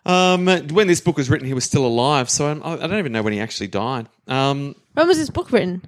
Um, 0.06 0.46
when 0.46 0.86
this 0.86 1.00
book 1.00 1.16
was 1.16 1.28
written, 1.28 1.46
he 1.46 1.54
was 1.54 1.64
still 1.64 1.84
alive, 1.84 2.30
so 2.30 2.46
I, 2.46 2.72
I 2.72 2.86
don't 2.86 2.98
even 2.98 3.12
know 3.12 3.22
when 3.22 3.32
he 3.32 3.40
actually 3.40 3.68
died. 3.68 4.08
Um, 4.26 4.74
when 4.94 5.06
was 5.06 5.18
this 5.18 5.30
book 5.30 5.52
written? 5.52 5.82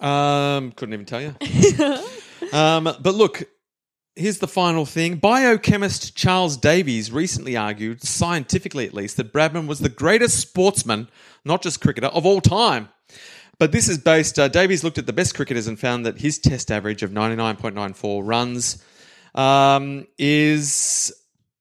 um, 0.00 0.72
couldn't 0.72 0.92
even 0.92 1.06
tell 1.06 1.22
you. 1.22 1.34
um, 2.52 2.84
but 2.84 3.14
look, 3.14 3.44
here's 4.14 4.38
the 4.38 4.48
final 4.48 4.84
thing. 4.84 5.16
Biochemist 5.16 6.14
Charles 6.16 6.56
Davis 6.56 7.10
recently 7.10 7.56
argued, 7.56 8.02
scientifically 8.02 8.86
at 8.86 8.94
least, 8.94 9.16
that 9.16 9.32
Bradman 9.32 9.66
was 9.66 9.78
the 9.78 9.88
greatest 9.88 10.38
sportsman, 10.38 11.08
not 11.44 11.62
just 11.62 11.80
cricketer, 11.80 12.08
of 12.08 12.26
all 12.26 12.40
time. 12.40 12.88
But 13.58 13.72
this 13.72 13.88
is 13.88 13.96
based, 13.96 14.38
uh, 14.38 14.48
Davis 14.48 14.84
looked 14.84 14.98
at 14.98 15.06
the 15.06 15.14
best 15.14 15.34
cricketers 15.34 15.66
and 15.66 15.80
found 15.80 16.04
that 16.04 16.18
his 16.18 16.38
test 16.38 16.70
average 16.70 17.02
of 17.02 17.10
99.94 17.10 18.20
runs 18.22 18.84
um, 19.34 20.06
is 20.18 21.12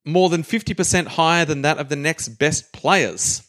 more 0.05 0.29
than 0.29 0.43
50% 0.43 1.07
higher 1.07 1.45
than 1.45 1.63
that 1.63 1.77
of 1.79 1.89
the 1.89 1.95
next 1.95 2.29
best 2.29 2.71
players, 2.71 3.43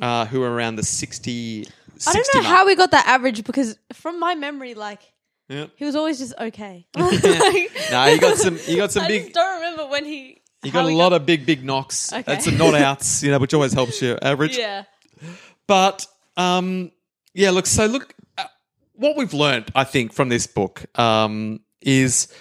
uh, 0.00 0.26
who 0.26 0.42
are 0.42 0.52
around 0.52 0.76
the 0.76 0.82
60. 0.82 1.64
60 1.64 1.72
I 2.08 2.12
don't 2.12 2.34
know 2.34 2.42
mark. 2.42 2.56
how 2.58 2.66
we 2.66 2.76
got 2.76 2.90
that 2.92 3.06
average 3.06 3.44
because 3.44 3.76
from 3.92 4.18
my 4.20 4.34
memory, 4.34 4.74
like 4.74 5.00
Yeah. 5.48 5.66
he 5.76 5.84
was 5.84 5.94
always 5.96 6.18
just 6.18 6.34
okay. 6.38 6.86
No, 6.96 8.06
you 8.06 8.18
got 8.20 8.36
some. 8.38 8.58
You 8.66 8.76
got 8.76 8.92
some 8.92 9.04
I 9.04 9.08
big. 9.08 9.22
just 9.22 9.34
don't 9.34 9.54
remember 9.60 9.86
when 9.86 10.04
he. 10.04 10.40
You 10.62 10.70
got 10.70 10.84
a 10.84 10.94
lot 10.94 11.12
of 11.12 11.26
big, 11.26 11.44
big 11.44 11.64
knocks. 11.64 12.12
Okay. 12.12 12.22
That's 12.22 12.44
some 12.44 12.56
not 12.56 12.74
outs, 12.74 13.22
you 13.22 13.30
know, 13.32 13.38
which 13.40 13.52
always 13.52 13.72
helps 13.72 14.00
your 14.00 14.16
average. 14.22 14.56
Yeah. 14.56 14.84
But 15.66 16.06
um, 16.36 16.92
yeah, 17.34 17.50
look. 17.50 17.66
So 17.66 17.86
look, 17.86 18.14
uh, 18.38 18.44
what 18.94 19.16
we've 19.16 19.34
learned, 19.34 19.70
I 19.74 19.84
think, 19.84 20.12
from 20.12 20.28
this 20.28 20.46
book 20.46 20.84
um, 20.98 21.60
is 21.80 22.32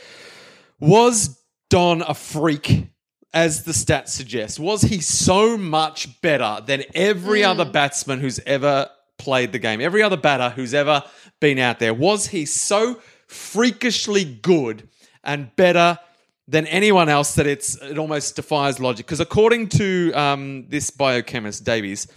was 0.80 1.40
Don 1.70 2.02
a 2.04 2.14
freak, 2.14 2.88
as 3.34 3.64
the 3.64 3.72
stats 3.72 4.10
suggest? 4.10 4.60
Was 4.60 4.82
he 4.82 5.02
so 5.02 5.58
much 5.58 6.22
better 6.22 6.60
than 6.66 6.84
every 6.94 7.44
other 7.44 7.66
batsman 7.66 8.20
who's 8.20 8.40
ever 8.46 8.90
played 9.18 9.52
the 9.52 9.60
game? 9.60 9.82
Every 9.82 10.04
other 10.04 10.18
batter 10.18 10.50
who's 10.50 10.74
ever 10.74 11.04
been 11.40 11.60
out 11.60 11.80
there? 11.80 11.94
Was 11.94 12.28
he 12.28 12.46
so 12.46 13.00
freakishly 13.28 14.26
good 14.26 14.88
and 15.24 15.56
better? 15.56 16.00
Than 16.48 16.68
anyone 16.68 17.08
else, 17.08 17.36
that 17.36 17.48
it's 17.48 17.76
it 17.82 17.98
almost 17.98 18.36
defies 18.36 18.78
logic. 18.78 19.06
Because 19.06 19.22
according 19.22 19.70
to 19.70 20.12
um, 20.12 20.66
this 20.68 20.90
biochemist 20.90 21.64
Davis, 21.64 22.08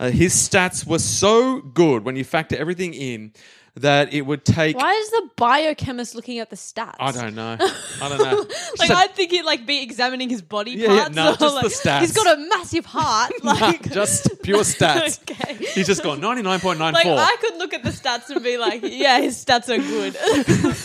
uh, 0.00 0.10
his 0.10 0.34
stats 0.34 0.84
were 0.84 0.98
so 0.98 1.60
good 1.60 2.04
when 2.04 2.16
you 2.16 2.24
factor 2.24 2.56
everything 2.56 2.94
in 2.94 3.32
that 3.76 4.12
it 4.14 4.22
would 4.22 4.44
take. 4.44 4.76
Why 4.76 4.92
is 4.94 5.10
the 5.10 5.28
biochemist 5.36 6.14
looking 6.14 6.38
at 6.38 6.48
the 6.50 6.56
stats? 6.56 6.94
I 6.98 7.12
don't 7.12 7.34
know. 7.34 7.56
I 8.02 8.08
don't 8.08 8.18
know. 8.18 8.46
Like 8.78 8.90
I'd 8.90 9.14
think 9.14 9.30
he'd 9.32 9.44
like 9.44 9.66
be 9.66 9.82
examining 9.82 10.30
his 10.30 10.40
body 10.42 10.72
Yeah, 10.72 10.92
yeah, 10.92 11.00
parts. 11.08 11.16
no, 11.16 11.32
or, 11.32 11.36
just 11.36 11.82
the 11.82 11.88
stats. 11.90 12.00
He's 12.00 12.12
got 12.12 12.38
a 12.38 12.40
massive 12.48 12.86
heart. 12.86 13.32
Like 13.42 13.92
just 13.92 14.42
pure 14.42 14.60
stats. 14.64 15.20
okay. 15.30 15.54
He's 15.74 15.86
just 15.86 16.02
gone 16.02 16.20
ninety 16.20 16.42
nine 16.42 16.58
point 16.58 16.78
nine 16.78 16.94
Like 16.94 17.04
four. 17.04 17.16
I 17.18 17.36
could 17.40 17.56
look 17.58 17.74
at 17.74 17.82
the 17.84 17.90
stats 17.90 18.28
and 18.30 18.42
be 18.42 18.56
like, 18.58 18.80
yeah, 18.82 19.20
his 19.20 19.42
stats 19.42 19.68
are 19.68 19.78
good. 19.78 20.16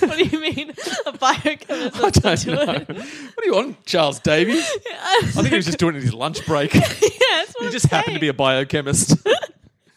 what 0.10 0.18
do 0.18 0.24
you 0.26 0.40
mean? 0.42 0.74
A 1.06 1.12
biochemist 1.14 2.26
I 2.26 2.36
don't 2.36 2.48
know. 2.48 2.96
What 2.96 3.44
do 3.44 3.46
you 3.46 3.54
want, 3.54 3.86
Charles 3.86 4.20
Davis? 4.20 4.70
I 5.04 5.22
think 5.32 5.48
he 5.48 5.56
was 5.56 5.66
just 5.66 5.80
doing 5.80 5.96
it 5.96 6.00
in 6.00 6.04
his 6.04 6.14
lunch 6.14 6.46
break. 6.46 6.74
yeah, 6.74 6.82
that's 6.82 7.54
what 7.54 7.62
he 7.62 7.66
I'm 7.68 7.72
just 7.72 7.88
happened 7.88 8.16
to 8.16 8.20
be 8.20 8.28
a 8.28 8.34
biochemist. 8.34 9.16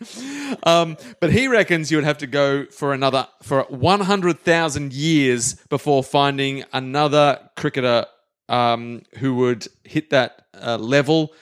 um, 0.64 0.96
but 1.20 1.32
he 1.32 1.48
reckons 1.48 1.90
you 1.90 1.96
would 1.96 2.04
have 2.04 2.18
to 2.18 2.26
go 2.26 2.66
for 2.66 2.92
another 2.92 3.26
for 3.42 3.62
one 3.68 4.00
hundred 4.00 4.40
thousand 4.40 4.92
years 4.92 5.54
before 5.68 6.02
finding 6.02 6.64
another 6.72 7.38
cricketer 7.56 8.06
um, 8.48 9.02
who 9.18 9.34
would 9.36 9.66
hit 9.84 10.10
that 10.10 10.46
uh, 10.60 10.76
level. 10.78 11.32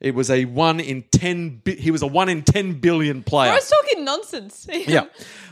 It 0.00 0.14
was 0.14 0.30
a 0.30 0.44
one 0.44 0.80
in 0.80 1.02
ten. 1.10 1.60
Bi- 1.64 1.72
he 1.72 1.90
was 1.90 2.02
a 2.02 2.06
one 2.06 2.28
in 2.28 2.42
ten 2.42 2.74
billion 2.80 3.22
player. 3.22 3.50
I 3.50 3.54
was 3.56 3.68
talking 3.68 4.04
nonsense. 4.04 4.66
Yeah. 4.86 5.06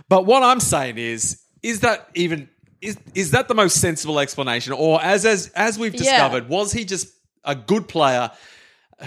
But 0.09 0.25
what 0.25 0.43
I'm 0.45 0.61
saying 0.61 0.99
is, 0.99 1.43
is 1.63 1.81
that 1.81 2.09
even 2.15 2.49
is 2.81 2.97
is 3.15 3.33
that 3.33 3.49
the 3.49 3.55
most 3.55 3.81
sensible 3.81 4.21
explanation, 4.21 4.73
or 4.73 5.03
as 5.03 5.25
as 5.27 5.49
as 5.49 5.79
we've 5.79 5.95
Yeah. 5.95 6.01
discovered, 6.03 6.49
was 6.49 6.73
he 6.73 6.85
just 6.85 7.09
a 7.45 7.55
good 7.57 7.89
player 7.89 8.31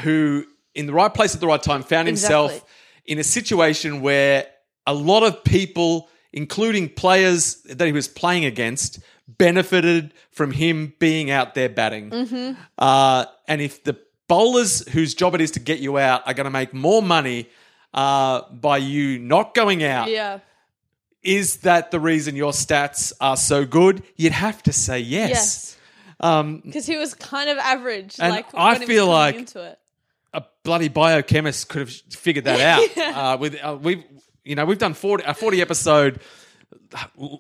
who, 0.02 0.46
in 0.76 0.86
the 0.86 0.94
right 0.94 1.14
place 1.14 1.34
at 1.36 1.42
the 1.42 1.48
right 1.48 1.62
time, 1.64 1.84
found 1.84 2.08
himself 2.08 2.52
Exactly. 2.52 2.70
In 3.10 3.18
a 3.20 3.24
situation 3.24 4.02
where 4.02 4.46
a 4.88 4.94
lot 4.94 5.24
of 5.24 5.44
people, 5.44 6.10
including 6.32 6.90
players 6.90 7.56
that 7.64 7.86
he 7.86 7.92
was 7.92 8.08
playing 8.08 8.46
against, 8.46 9.00
benefited 9.28 10.14
from 10.32 10.52
him 10.52 10.94
being 11.00 11.30
out 11.32 11.54
there 11.56 11.70
batting. 11.70 12.10
Mm-hmm. 12.12 12.62
Uh, 12.78 13.26
and 13.48 13.62
if 13.62 13.84
the 13.84 13.98
bowlers 14.28 14.88
whose 14.90 15.14
job 15.16 15.36
it 15.36 15.42
is 15.42 15.52
to 15.52 15.60
get 15.60 15.80
you 15.80 15.98
out 15.98 16.22
are 16.28 16.34
going 16.34 16.46
to 16.46 16.52
make 16.52 16.74
more 16.74 17.02
money 17.02 17.50
uh, 17.94 18.42
by 18.52 18.78
you 18.78 19.18
not 19.20 19.54
going 19.56 19.84
out, 19.84 20.10
Yeah. 20.10 20.40
is 21.24 21.58
that 21.58 21.92
the 21.92 22.00
reason 22.00 22.36
your 22.36 22.52
stats 22.52 23.12
are 23.20 23.38
so 23.38 23.66
good? 23.66 24.04
You'd 24.16 24.34
have 24.34 24.62
to 24.64 24.74
say 24.74 25.00
yes. 25.00 25.30
Yes. 25.30 25.78
Um, 26.20 26.62
Because 26.66 26.86
he 26.86 26.98
was 26.98 27.14
kind 27.16 27.50
of 27.50 27.58
average. 27.58 28.18
And 28.20 28.32
like 28.32 28.54
I 28.54 28.74
when 28.74 28.76
he 28.76 28.80
was 28.82 28.88
feel 28.88 29.08
like- 29.08 29.36
into 29.36 29.64
it. 29.64 29.74
a 29.74 29.89
bloody 30.70 30.88
biochemists 30.88 31.68
could 31.68 31.80
have 31.80 31.90
figured 31.90 32.46
that 32.46 32.62
out. 32.62 32.98
uh, 33.34 33.38
with 33.38 33.56
uh, 33.56 33.76
we've 33.82 34.04
you 34.44 34.54
know 34.54 34.66
we've 34.66 34.78
done 34.78 34.94
40, 34.94 35.24
a 35.26 35.34
forty 35.34 35.62
episode 35.62 36.20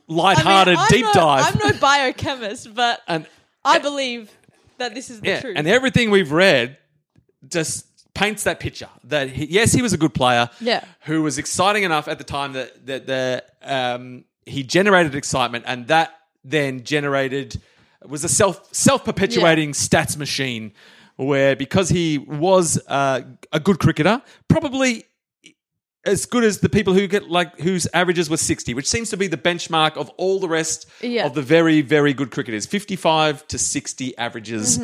light-hearted 0.07 0.75
I 0.75 0.79
mean, 0.79 0.87
deep 0.89 1.05
no- 1.05 1.13
dive, 1.13 1.61
I'm 1.61 1.73
no 1.73 1.79
biochemist, 1.79 2.73
but 2.73 3.01
and 3.07 3.27
I 3.63 3.77
believe 3.77 4.31
that 4.79 4.95
this 4.95 5.11
is 5.11 5.21
the 5.21 5.27
yeah, 5.27 5.41
truth. 5.41 5.57
and 5.57 5.67
everything 5.67 6.09
we've 6.09 6.31
read 6.31 6.77
just 7.47 7.85
paints 8.15 8.45
that 8.45 8.59
picture 8.59 8.89
that 9.03 9.29
he, 9.29 9.45
yes, 9.45 9.73
he 9.73 9.83
was 9.83 9.93
a 9.93 9.97
good 9.97 10.15
player. 10.15 10.49
Yeah. 10.59 10.83
who 11.01 11.21
was 11.21 11.37
exciting 11.37 11.83
enough 11.83 12.07
at 12.07 12.17
the 12.17 12.23
time 12.23 12.53
that 12.53 12.87
that 12.87 13.05
the 13.05 13.43
um, 13.61 14.25
he 14.47 14.63
generated 14.63 15.13
excitement, 15.13 15.65
and 15.67 15.87
that 15.89 16.17
then 16.43 16.83
generated 16.83 17.61
was 18.03 18.23
a 18.23 18.29
self 18.29 18.73
self 18.73 19.05
perpetuating 19.05 19.73
stats 19.73 20.17
machine 20.17 20.71
where 21.25 21.55
because 21.55 21.89
he 21.89 22.17
was 22.17 22.79
uh, 22.87 23.21
a 23.51 23.59
good 23.59 23.77
cricketer, 23.79 24.21
probably 24.47 25.03
as 26.05 26.25
good 26.25 26.45
as 26.45 26.59
the 26.59 26.69
people 26.69 26.93
who 26.93 27.07
get 27.07 27.29
like 27.29 27.59
whose 27.59 27.85
averages 27.93 28.29
were 28.29 28.37
60 28.37 28.73
which 28.73 28.87
seems 28.87 29.09
to 29.09 29.17
be 29.17 29.27
the 29.27 29.35
benchmark 29.37 29.97
of 29.97 30.07
all 30.15 30.39
the 30.39 30.47
rest 30.47 30.87
Yeah. 31.01 31.25
of 31.25 31.33
the 31.35 31.41
very 31.41 31.81
very 31.81 32.13
good 32.13 32.31
cricketers. 32.31 32.65
55 32.65 33.45
to 33.49 33.57
60 33.57 34.17
averages. 34.17 34.79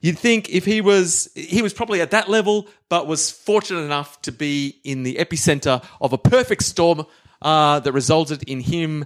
You'd 0.00 0.18
think 0.18 0.48
if 0.48 0.64
he 0.64 0.80
was 0.80 1.28
he 1.34 1.60
was 1.60 1.74
probably 1.74 2.00
at 2.00 2.10
that 2.12 2.30
level 2.30 2.66
but 2.88 3.06
was 3.06 3.30
fortunate 3.30 3.80
enough 3.82 4.22
to 4.22 4.32
be 4.32 4.80
in 4.84 5.02
the 5.02 5.16
epicenter 5.16 5.84
of 6.00 6.14
a 6.14 6.18
perfect 6.18 6.62
storm 6.62 7.04
uh, 7.42 7.80
that 7.80 7.92
resulted 7.92 8.42
in 8.44 8.60
him 8.60 9.04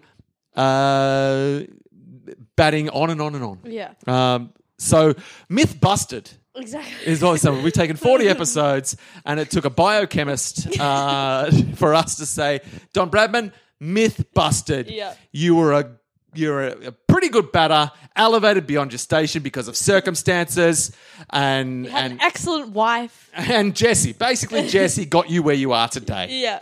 uh, 0.55 1.63
batting 2.55 2.89
on 2.91 3.11
and 3.11 3.21
on 3.21 3.35
and 3.35 3.43
on. 3.45 3.59
Yeah. 3.65 3.95
um, 4.07 4.53
so 4.79 5.15
myth 5.49 5.81
busted 5.81 6.31
Exactly. 6.59 7.07
is 7.07 7.23
awesome. 7.23 7.63
We've 7.63 7.73
taken 7.73 7.97
40 7.97 8.29
episodes, 8.29 8.97
and 9.25 9.41
it 9.41 9.51
took 9.51 9.65
a 9.65 9.71
biochemist 9.71 10.79
uh, 10.81 11.51
for 11.77 11.95
us 11.95 12.17
to 12.17 12.27
say, 12.27 12.61
Don 12.93 13.11
Bradman, 13.11 13.53
myth 13.81 14.25
busted. 14.35 14.91
Yeah. 14.91 15.15
You 15.33 15.55
were 15.57 15.73
a 15.73 15.91
you're 16.35 16.69
a, 16.69 16.87
a 16.89 16.93
pretty 16.93 17.31
good 17.31 17.53
batter, 17.53 17.91
elevated 18.15 18.67
beyond 18.67 18.93
your 18.93 18.99
station 18.99 19.43
because 19.43 19.67
of 19.67 19.77
circumstances, 19.77 20.93
and 21.31 21.87
and 21.87 22.15
an 22.15 22.21
excellent 22.21 22.71
wife. 22.71 23.31
and 23.35 23.75
Jesse, 23.75 24.13
basically 24.13 24.69
Jesse 24.69 25.07
got 25.07 25.31
you 25.31 25.43
where 25.43 25.55
you 25.55 25.73
are 25.73 25.89
today. 25.89 26.29
Yeah. 26.31 26.61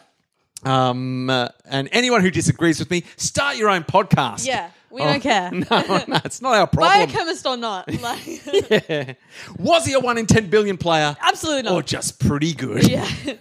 Um, 0.64 1.30
uh, 1.30 1.48
and 1.64 1.88
anyone 1.92 2.22
who 2.22 2.30
disagrees 2.30 2.78
with 2.78 2.90
me, 2.90 3.04
start 3.16 3.56
your 3.56 3.68
own 3.68 3.84
podcast. 3.84 4.46
Yeah. 4.46 4.70
We 4.90 5.02
Oh, 5.02 5.04
don't 5.04 5.20
care. 5.20 5.50
No, 5.52 6.04
no, 6.06 6.20
it's 6.24 6.40
not 6.40 6.54
our 6.54 6.66
problem. 6.66 7.08
Biochemist 7.08 7.46
or 7.46 7.56
not. 7.56 7.90
Like 8.00 8.88
Yeah. 8.88 9.14
Was 9.58 9.84
he 9.86 9.92
a 9.94 10.00
one 10.00 10.18
in 10.18 10.26
ten 10.26 10.48
billion 10.48 10.76
player, 10.76 11.16
absolutely 11.20 11.62
not. 11.62 11.72
or 11.74 11.82
just 11.82 12.18
pretty 12.20 12.52
good? 12.54 12.88
yeah. 12.88 13.08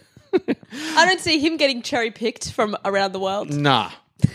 I 0.97 1.05
don't 1.05 1.21
see 1.21 1.39
him 1.39 1.55
getting 1.57 1.81
cherry 1.81 2.11
picked 2.11 2.51
from 2.51 2.75
around 2.83 3.13
the 3.13 3.19
world. 3.19 3.51
Nah. 3.53 3.89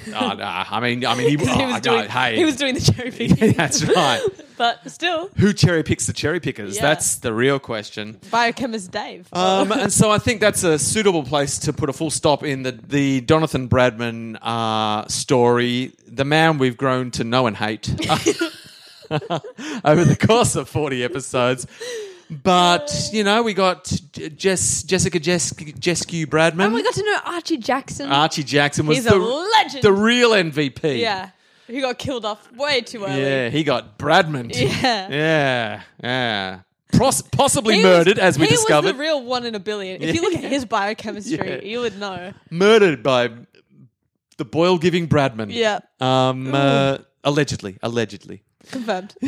Oh, 0.09 0.33
nah. 0.35 0.65
I 0.71 0.81
mean, 0.81 1.05
I 1.07 1.15
mean, 1.15 1.29
he, 1.29 1.37
oh, 1.49 1.59
he 1.59 1.65
was 1.65 1.75
no, 1.75 1.81
doing 1.81 2.09
hey, 2.09 2.37
he 2.37 2.45
was 2.45 2.57
doing 2.57 2.75
the 2.75 2.81
cherry 2.81 3.11
picking. 3.13 3.53
that's 3.53 3.83
right. 3.85 4.21
but 4.57 4.91
still, 4.91 5.29
Who 5.39 5.53
cherry 5.53 5.83
picks 5.83 6.07
the 6.07 6.13
cherry 6.13 6.41
pickers? 6.41 6.77
Yeah. 6.77 6.83
That's 6.83 7.17
the 7.17 7.33
real 7.33 7.59
question. 7.59 8.19
biochemist 8.31 8.91
Dave. 8.91 9.29
Um, 9.33 9.73
and 9.73 9.93
so 9.93 10.11
I 10.11 10.19
think 10.19 10.41
that's 10.41 10.65
a 10.65 10.79
suitable 10.79 11.23
place 11.23 11.59
to 11.61 11.73
put 11.73 11.89
a 11.89 11.93
full 11.93 12.11
stop 12.11 12.43
in 12.43 12.63
the, 12.63 12.73
the 12.73 13.23
Jonathan 13.23 13.69
Bradman 13.69 14.39
uh, 14.43 15.07
story, 15.09 15.93
the 16.07 16.25
man 16.25 16.59
we've 16.59 16.77
grown 16.77 17.11
to 17.13 17.25
know 17.25 17.47
and 17.47 17.57
hate 17.57 17.89
over 19.11 20.05
the 20.05 20.17
course 20.21 20.57
of 20.57 20.69
40 20.69 21.03
episodes. 21.05 21.67
But, 22.31 23.11
you 23.13 23.25
know, 23.25 23.43
we 23.43 23.55
got 23.55 23.85
Jess, 24.37 24.83
Jessica 24.85 25.19
Jes- 25.19 25.53
Jeskew 25.53 26.27
Bradman. 26.27 26.67
and 26.67 26.75
we 26.75 26.83
got 26.83 26.95
to 26.95 27.03
know 27.03 27.19
Archie 27.25 27.57
Jackson. 27.57 28.09
Archie 28.11 28.45
Jackson 28.45 28.87
was 28.87 28.99
He's 28.99 29.05
the, 29.07 29.17
a 29.17 29.19
legend. 29.19 29.83
the 29.83 29.93
real 29.93 30.31
MVP. 30.31 31.01
yeah. 31.01 31.31
He 31.67 31.81
got 31.81 31.99
killed 31.99 32.25
off 32.25 32.51
way 32.53 32.81
too 32.81 33.05
early. 33.05 33.21
Yeah, 33.23 33.49
he 33.49 33.63
got 33.65 33.97
Bradman. 33.99 34.53
Yeah. 34.55 35.09
Yeah, 35.09 35.83
yeah. 36.03 36.59
Pos- 36.93 37.23
possibly 37.23 37.77
He 37.77 37.83
murdered, 37.85 38.17
was, 38.17 38.25
as 38.25 38.39
we 38.39 38.47
he 38.47 38.51
discovered. 38.51 38.87
was 38.89 38.93
the 38.95 38.99
real 39.01 39.23
one 39.25 39.47
in 39.47 39.55
a 39.55 39.61
billion. 39.61 40.03
If 40.03 40.15
you 40.15 40.21
look 40.23 40.35
at 40.35 40.43
his 40.43 40.65
biochemistry, 40.67 41.49
Yeah. 41.49 41.63
you 41.63 41.81
would 41.81 41.97
know. 41.99 42.33
murdered 42.51 43.03
by 43.05 43.31
the 44.37 44.45
boil 44.45 44.79
giving 44.79 45.07
Bradman. 45.09 45.53
Yeah. 45.53 45.79
Um, 46.01 46.53
uh, 46.53 46.99
allegedly. 47.23 47.79
Allegedly. 47.83 48.43
Confirmed. 48.71 49.15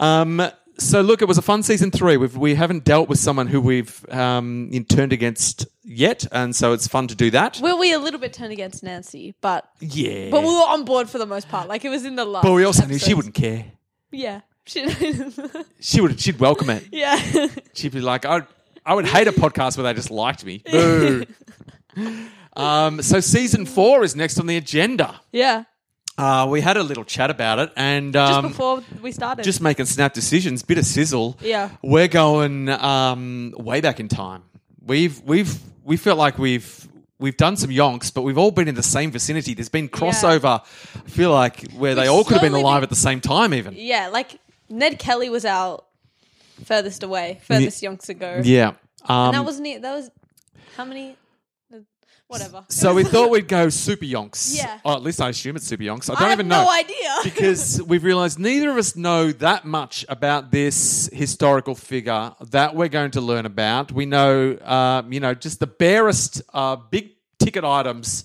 Um, 0.00 0.42
so 0.78 1.00
look, 1.00 1.22
it 1.22 1.28
was 1.28 1.38
a 1.38 1.42
fun 1.42 1.62
season 1.62 1.90
three. 1.90 2.16
We've, 2.16 2.36
we 2.36 2.54
haven't 2.54 2.84
dealt 2.84 3.08
with 3.08 3.18
someone 3.18 3.46
who 3.46 3.60
we've 3.60 4.04
um, 4.10 4.70
turned 4.88 5.12
against 5.12 5.66
yet, 5.84 6.26
and 6.32 6.54
so 6.54 6.72
it's 6.72 6.88
fun 6.88 7.08
to 7.08 7.14
do 7.14 7.30
that. 7.30 7.60
Were 7.62 7.76
we 7.76 7.92
a 7.92 7.98
little 7.98 8.20
bit 8.20 8.32
turned 8.32 8.52
against 8.52 8.82
Nancy, 8.82 9.34
but 9.40 9.68
yeah. 9.80 10.30
but 10.30 10.40
we 10.42 10.48
were 10.48 10.68
on 10.68 10.84
board 10.84 11.08
for 11.08 11.18
the 11.18 11.26
most 11.26 11.48
part. 11.48 11.68
Like 11.68 11.84
it 11.84 11.90
was 11.90 12.04
in 12.04 12.16
the 12.16 12.24
last. 12.24 12.44
But 12.44 12.52
we 12.52 12.64
also 12.64 12.86
knew 12.86 12.98
she 12.98 13.14
wouldn't 13.14 13.34
care. 13.34 13.66
Yeah. 14.10 14.40
She, 14.64 14.86
She 15.80 16.00
would. 16.00 16.20
She'd 16.20 16.38
welcome 16.38 16.70
it. 16.70 16.84
yeah. 16.92 17.16
She'd 17.74 17.92
be 17.92 18.00
like, 18.00 18.24
I, 18.24 18.42
I 18.86 18.94
would 18.94 19.06
hate 19.06 19.26
a 19.26 19.32
podcast 19.32 19.76
where 19.76 19.84
they 19.84 19.94
just 19.94 20.10
liked 20.10 20.44
me. 20.44 20.62
Boo. 20.70 21.26
um, 22.56 23.02
so 23.02 23.20
season 23.20 23.66
four 23.66 24.04
is 24.04 24.14
next 24.14 24.38
on 24.38 24.46
the 24.46 24.56
agenda. 24.56 25.20
yeah. 25.32 25.64
Uh, 26.18 26.46
we 26.50 26.60
had 26.60 26.76
a 26.76 26.82
little 26.82 27.04
chat 27.04 27.30
about 27.30 27.58
it, 27.58 27.72
and 27.76 28.12
Just 28.12 28.32
um, 28.32 28.48
before 28.48 28.82
we 29.00 29.12
started. 29.12 29.42
just 29.44 29.60
making 29.62 29.86
snap 29.86 30.12
decisions, 30.12 30.62
bit 30.62 30.78
of 30.78 30.84
sizzle. 30.84 31.38
Yeah. 31.40 31.70
we're 31.82 32.08
going 32.08 32.68
um, 32.68 33.54
way 33.56 33.80
back 33.80 33.98
in 33.98 34.08
time. 34.08 34.42
We've 34.84 35.20
we've 35.22 35.58
we 35.84 35.96
felt 35.96 36.18
like 36.18 36.38
we've 36.38 36.86
we've 37.18 37.36
done 37.36 37.56
some 37.56 37.70
yonks, 37.70 38.12
but 38.12 38.22
we've 38.22 38.36
all 38.38 38.50
been 38.50 38.68
in 38.68 38.74
the 38.74 38.82
same 38.82 39.10
vicinity. 39.10 39.54
There's 39.54 39.68
been 39.70 39.88
crossover. 39.88 40.60
I 40.62 41.08
feel 41.08 41.30
like 41.32 41.70
where 41.72 41.94
they 41.94 42.02
We've 42.02 42.10
all 42.10 42.24
could 42.24 42.34
have 42.34 42.42
been 42.42 42.52
alive 42.52 42.78
been- 42.80 42.82
at 42.84 42.90
the 42.90 42.96
same 42.96 43.20
time, 43.20 43.54
even. 43.54 43.74
yeah, 43.76 44.08
like 44.08 44.38
Ned 44.68 44.98
Kelly 44.98 45.30
was 45.30 45.44
our 45.44 45.82
furthest 46.64 47.02
away, 47.02 47.40
furthest 47.44 47.82
yonks 47.82 48.08
ago. 48.08 48.40
Yeah. 48.44 48.68
Um, 49.08 49.26
And 49.28 49.34
that 49.34 49.44
wasn't 49.44 49.66
it. 49.68 49.82
That 49.82 49.94
was 49.94 50.10
how 50.76 50.84
many? 50.84 51.16
Uh, 52.32 52.38
Whatever. 52.38 52.64
so 52.68 52.94
we 52.94 53.04
thought 53.12 53.30
we'd 53.30 53.48
go 53.48 53.68
super 53.68 54.04
yonks. 54.04 54.56
Yeah. 54.56 54.78
Or 54.84 54.94
at 54.94 55.02
least 55.02 55.20
I 55.20 55.28
assume 55.28 55.56
it's 55.56 55.66
super 55.66 55.82
yonks. 55.82 56.08
I 56.08 56.14
I 56.14 56.16
don't 56.20 56.28
have 56.30 56.38
even 56.38 56.48
know. 56.48 56.64
no 56.64 56.70
idea. 56.70 57.14
because 57.24 57.82
we've 57.82 58.04
realized 58.04 58.38
neither 58.38 58.70
of 58.70 58.76
us 58.76 58.96
know 58.96 59.32
that 59.32 59.64
much 59.64 60.04
about 60.08 60.50
this 60.50 61.10
historical 61.12 61.74
figure 61.74 62.32
that 62.50 62.74
we're 62.74 62.88
going 62.88 63.10
to 63.12 63.20
learn 63.20 63.44
about. 63.46 63.92
We 63.92 64.06
know, 64.06 64.58
um, 64.64 65.12
you 65.12 65.20
know, 65.20 65.34
just 65.34 65.60
the 65.60 65.66
barest 65.66 66.42
uh, 66.54 66.76
big 66.76 67.10
ticket 67.38 67.64
items. 67.64 68.24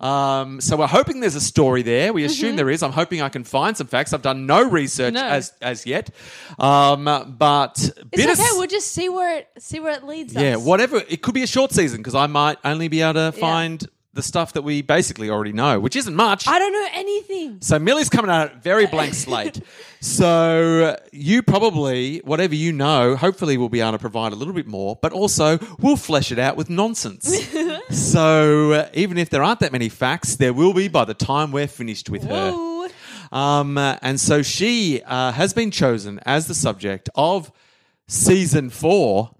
Um, 0.00 0.60
so 0.60 0.76
we're 0.76 0.86
hoping 0.86 1.20
there's 1.20 1.34
a 1.36 1.40
story 1.40 1.82
there. 1.82 2.12
We 2.12 2.24
assume 2.24 2.56
there 2.56 2.68
is. 2.70 2.82
I'm 2.82 2.92
hoping 2.92 3.22
I 3.22 3.28
can 3.28 3.44
find 3.44 3.76
some 3.76 3.86
facts. 3.86 4.12
I've 4.12 4.22
done 4.22 4.46
no 4.46 4.62
research 4.68 5.14
Mm-hmm. 5.14 5.26
No. 5.26 5.32
as 5.34 5.52
as 5.62 5.86
yet, 5.86 6.10
um, 6.58 7.04
but 7.38 7.78
it's 8.12 8.22
okay. 8.22 8.30
s- 8.32 8.52
We'll 8.56 8.66
just 8.66 8.92
see 8.92 9.08
where 9.08 9.38
it 9.38 9.48
see 9.58 9.80
where 9.80 9.92
it 9.92 10.04
leads 10.04 10.34
yeah, 10.34 10.56
us. 10.56 10.64
whatever. 10.64 11.02
It 11.08 11.22
could 11.22 11.34
be 11.34 11.42
a 11.42 11.46
short 11.46 11.72
season 11.72 11.98
because 11.98 12.14
I 12.14 12.26
might 12.26 12.58
only 12.64 12.88
be 12.88 13.00
able 13.02 13.14
to 13.14 13.32
find 13.32 13.86
the 14.12 14.22
stuff 14.22 14.52
that 14.52 14.62
we 14.62 14.80
basically 14.80 15.28
already 15.28 15.52
know, 15.52 15.80
which 15.80 15.96
isn't 15.96 16.14
much. 16.14 16.46
I 16.46 16.58
don't 16.60 16.72
know 16.72 16.88
anything. 16.92 17.58
So 17.60 17.78
Millie's 17.80 18.08
coming 18.08 18.30
out 18.30 18.50
at 18.50 18.62
very 18.62 18.86
blank 18.86 19.14
slate. 19.14 19.60
So 20.00 20.98
you 21.12 21.42
probably, 21.42 22.18
whatever 22.26 22.54
you 22.54 22.72
know, 22.74 23.16
hopefully 23.16 23.56
we'll 23.56 23.70
be 23.70 23.80
able 23.80 23.92
to 23.92 23.98
provide 23.98 24.32
a 24.32 24.36
little 24.36 24.52
bit 24.52 24.66
more, 24.66 24.98
but 25.00 25.12
also 25.12 25.58
we'll 25.80 25.96
flesh 25.96 26.30
it 26.30 26.38
out 26.38 26.56
with 26.58 26.68
nonsense. 26.68 27.24
so 27.90 28.72
uh, 28.72 28.88
even 28.94 29.18
if 29.18 29.30
there 29.30 29.42
aren't 29.42 29.60
that 29.60 29.72
many 29.72 29.88
facts, 29.88 30.36
there 30.36 30.52
will 30.52 30.72
be 30.74 30.88
by 30.88 31.04
the 31.04 31.14
time 31.14 31.52
we're 31.52 31.66
finished 31.66 32.08
with 32.10 32.24
her. 32.24 32.52
Whoa. 32.52 32.88
Um, 33.32 33.76
uh, 33.78 33.96
and 34.02 34.20
so 34.20 34.42
she 34.42 35.02
uh, 35.04 35.32
has 35.32 35.52
been 35.52 35.70
chosen 35.70 36.20
as 36.24 36.46
the 36.46 36.54
subject 36.54 37.08
of 37.14 37.50
season 38.06 38.70
four 38.70 39.34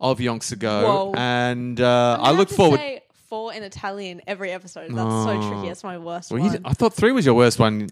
of 0.00 0.18
Yonks 0.18 0.52
Ago. 0.52 0.82
Whoa. 0.82 1.14
And 1.16 1.80
uh, 1.80 2.18
I 2.20 2.32
look 2.32 2.48
forward. 2.50 2.80
Say 2.80 3.02
four 3.28 3.52
in 3.52 3.62
Italian 3.62 4.20
every 4.26 4.50
episode. 4.50 4.90
That's 4.92 5.24
so 5.24 5.48
tricky. 5.50 5.68
It's 5.68 5.84
my 5.84 5.98
worst 5.98 6.30
Well, 6.32 6.40
you- 6.42 6.50
one. 6.50 6.62
I 6.64 6.72
thought 6.72 6.94
three 6.94 7.12
was 7.12 7.24
your 7.24 7.34
worst 7.34 7.58
one. 7.58 7.88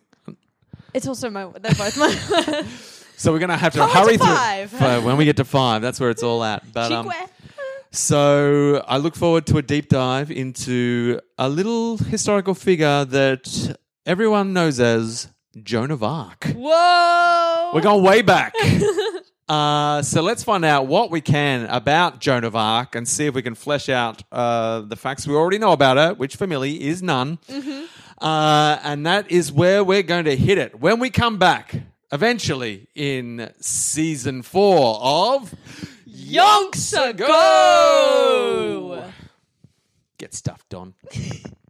It's 0.92 1.06
also 1.08 1.30
my. 1.30 1.46
They're 1.60 1.72
both 1.74 1.96
my. 1.98 2.64
So 3.16 3.32
we're 3.32 3.38
going 3.38 3.50
to 3.50 3.56
have 3.56 3.72
to 3.74 3.78
to 3.78 3.86
hurry 3.86 4.18
five. 4.18 4.70
through 4.70 4.78
for 4.80 5.00
when 5.02 5.16
we 5.16 5.24
get 5.24 5.36
to 5.36 5.44
five. 5.44 5.80
That's 5.82 6.00
where 6.00 6.10
it's 6.10 6.24
all 6.24 6.42
at. 6.42 6.72
But 6.72 6.90
um. 6.90 7.08
So 7.94 8.85
I 8.88 8.98
look 8.98 9.14
forward 9.14 9.46
to 9.46 9.59
a 9.59 9.62
deep 9.62 9.88
dive 9.88 10.30
into 10.30 11.20
a 11.38 11.48
little 11.48 11.96
historical 11.96 12.54
figure 12.54 13.04
that 13.04 13.76
everyone 14.04 14.52
knows 14.52 14.80
as 14.80 15.28
Joan 15.62 15.90
of 15.90 16.02
Arc. 16.02 16.44
Whoa. 16.46 17.70
We're 17.72 17.80
going 17.80 18.04
way 18.04 18.22
back. 18.22 18.54
Uh, 19.46 20.00
so 20.00 20.22
let's 20.22 20.42
find 20.42 20.64
out 20.64 20.87
what 20.87 21.11
we 21.11 21.20
can 21.20 21.66
about 21.66 22.18
Joan 22.18 22.44
of 22.44 22.57
Arc 22.57 22.94
and 22.94 23.07
see 23.07 23.26
if 23.26 23.35
we 23.35 23.42
can 23.42 23.54
flesh 23.54 23.90
out 23.90 24.22
uh, 24.33 24.80
the 24.80 24.96
facts 24.96 25.26
we 25.26 25.35
already 25.35 25.59
know 25.59 25.72
about 25.72 25.98
her, 25.98 26.14
which 26.14 26.37
for 26.37 26.46
Millie 26.46 26.83
is 26.83 27.02
none. 27.02 27.38
Uh, 28.18 28.78
and 28.82 29.05
that 29.05 29.30
is 29.30 29.53
where 29.53 29.84
we're 29.84 30.03
going 30.03 30.24
to 30.24 30.34
hit 30.34 30.57
it 30.57 30.80
when 30.80 30.99
we 30.99 31.11
come 31.11 31.36
back 31.36 31.74
eventually 32.11 32.88
in 32.95 33.53
season 33.61 34.40
four 34.40 34.99
of 35.03 35.55
Yonks 36.31 36.93
Ago. 37.11 37.35
Get 40.18 40.33
stuffed 40.35 40.75
on. 40.75 40.95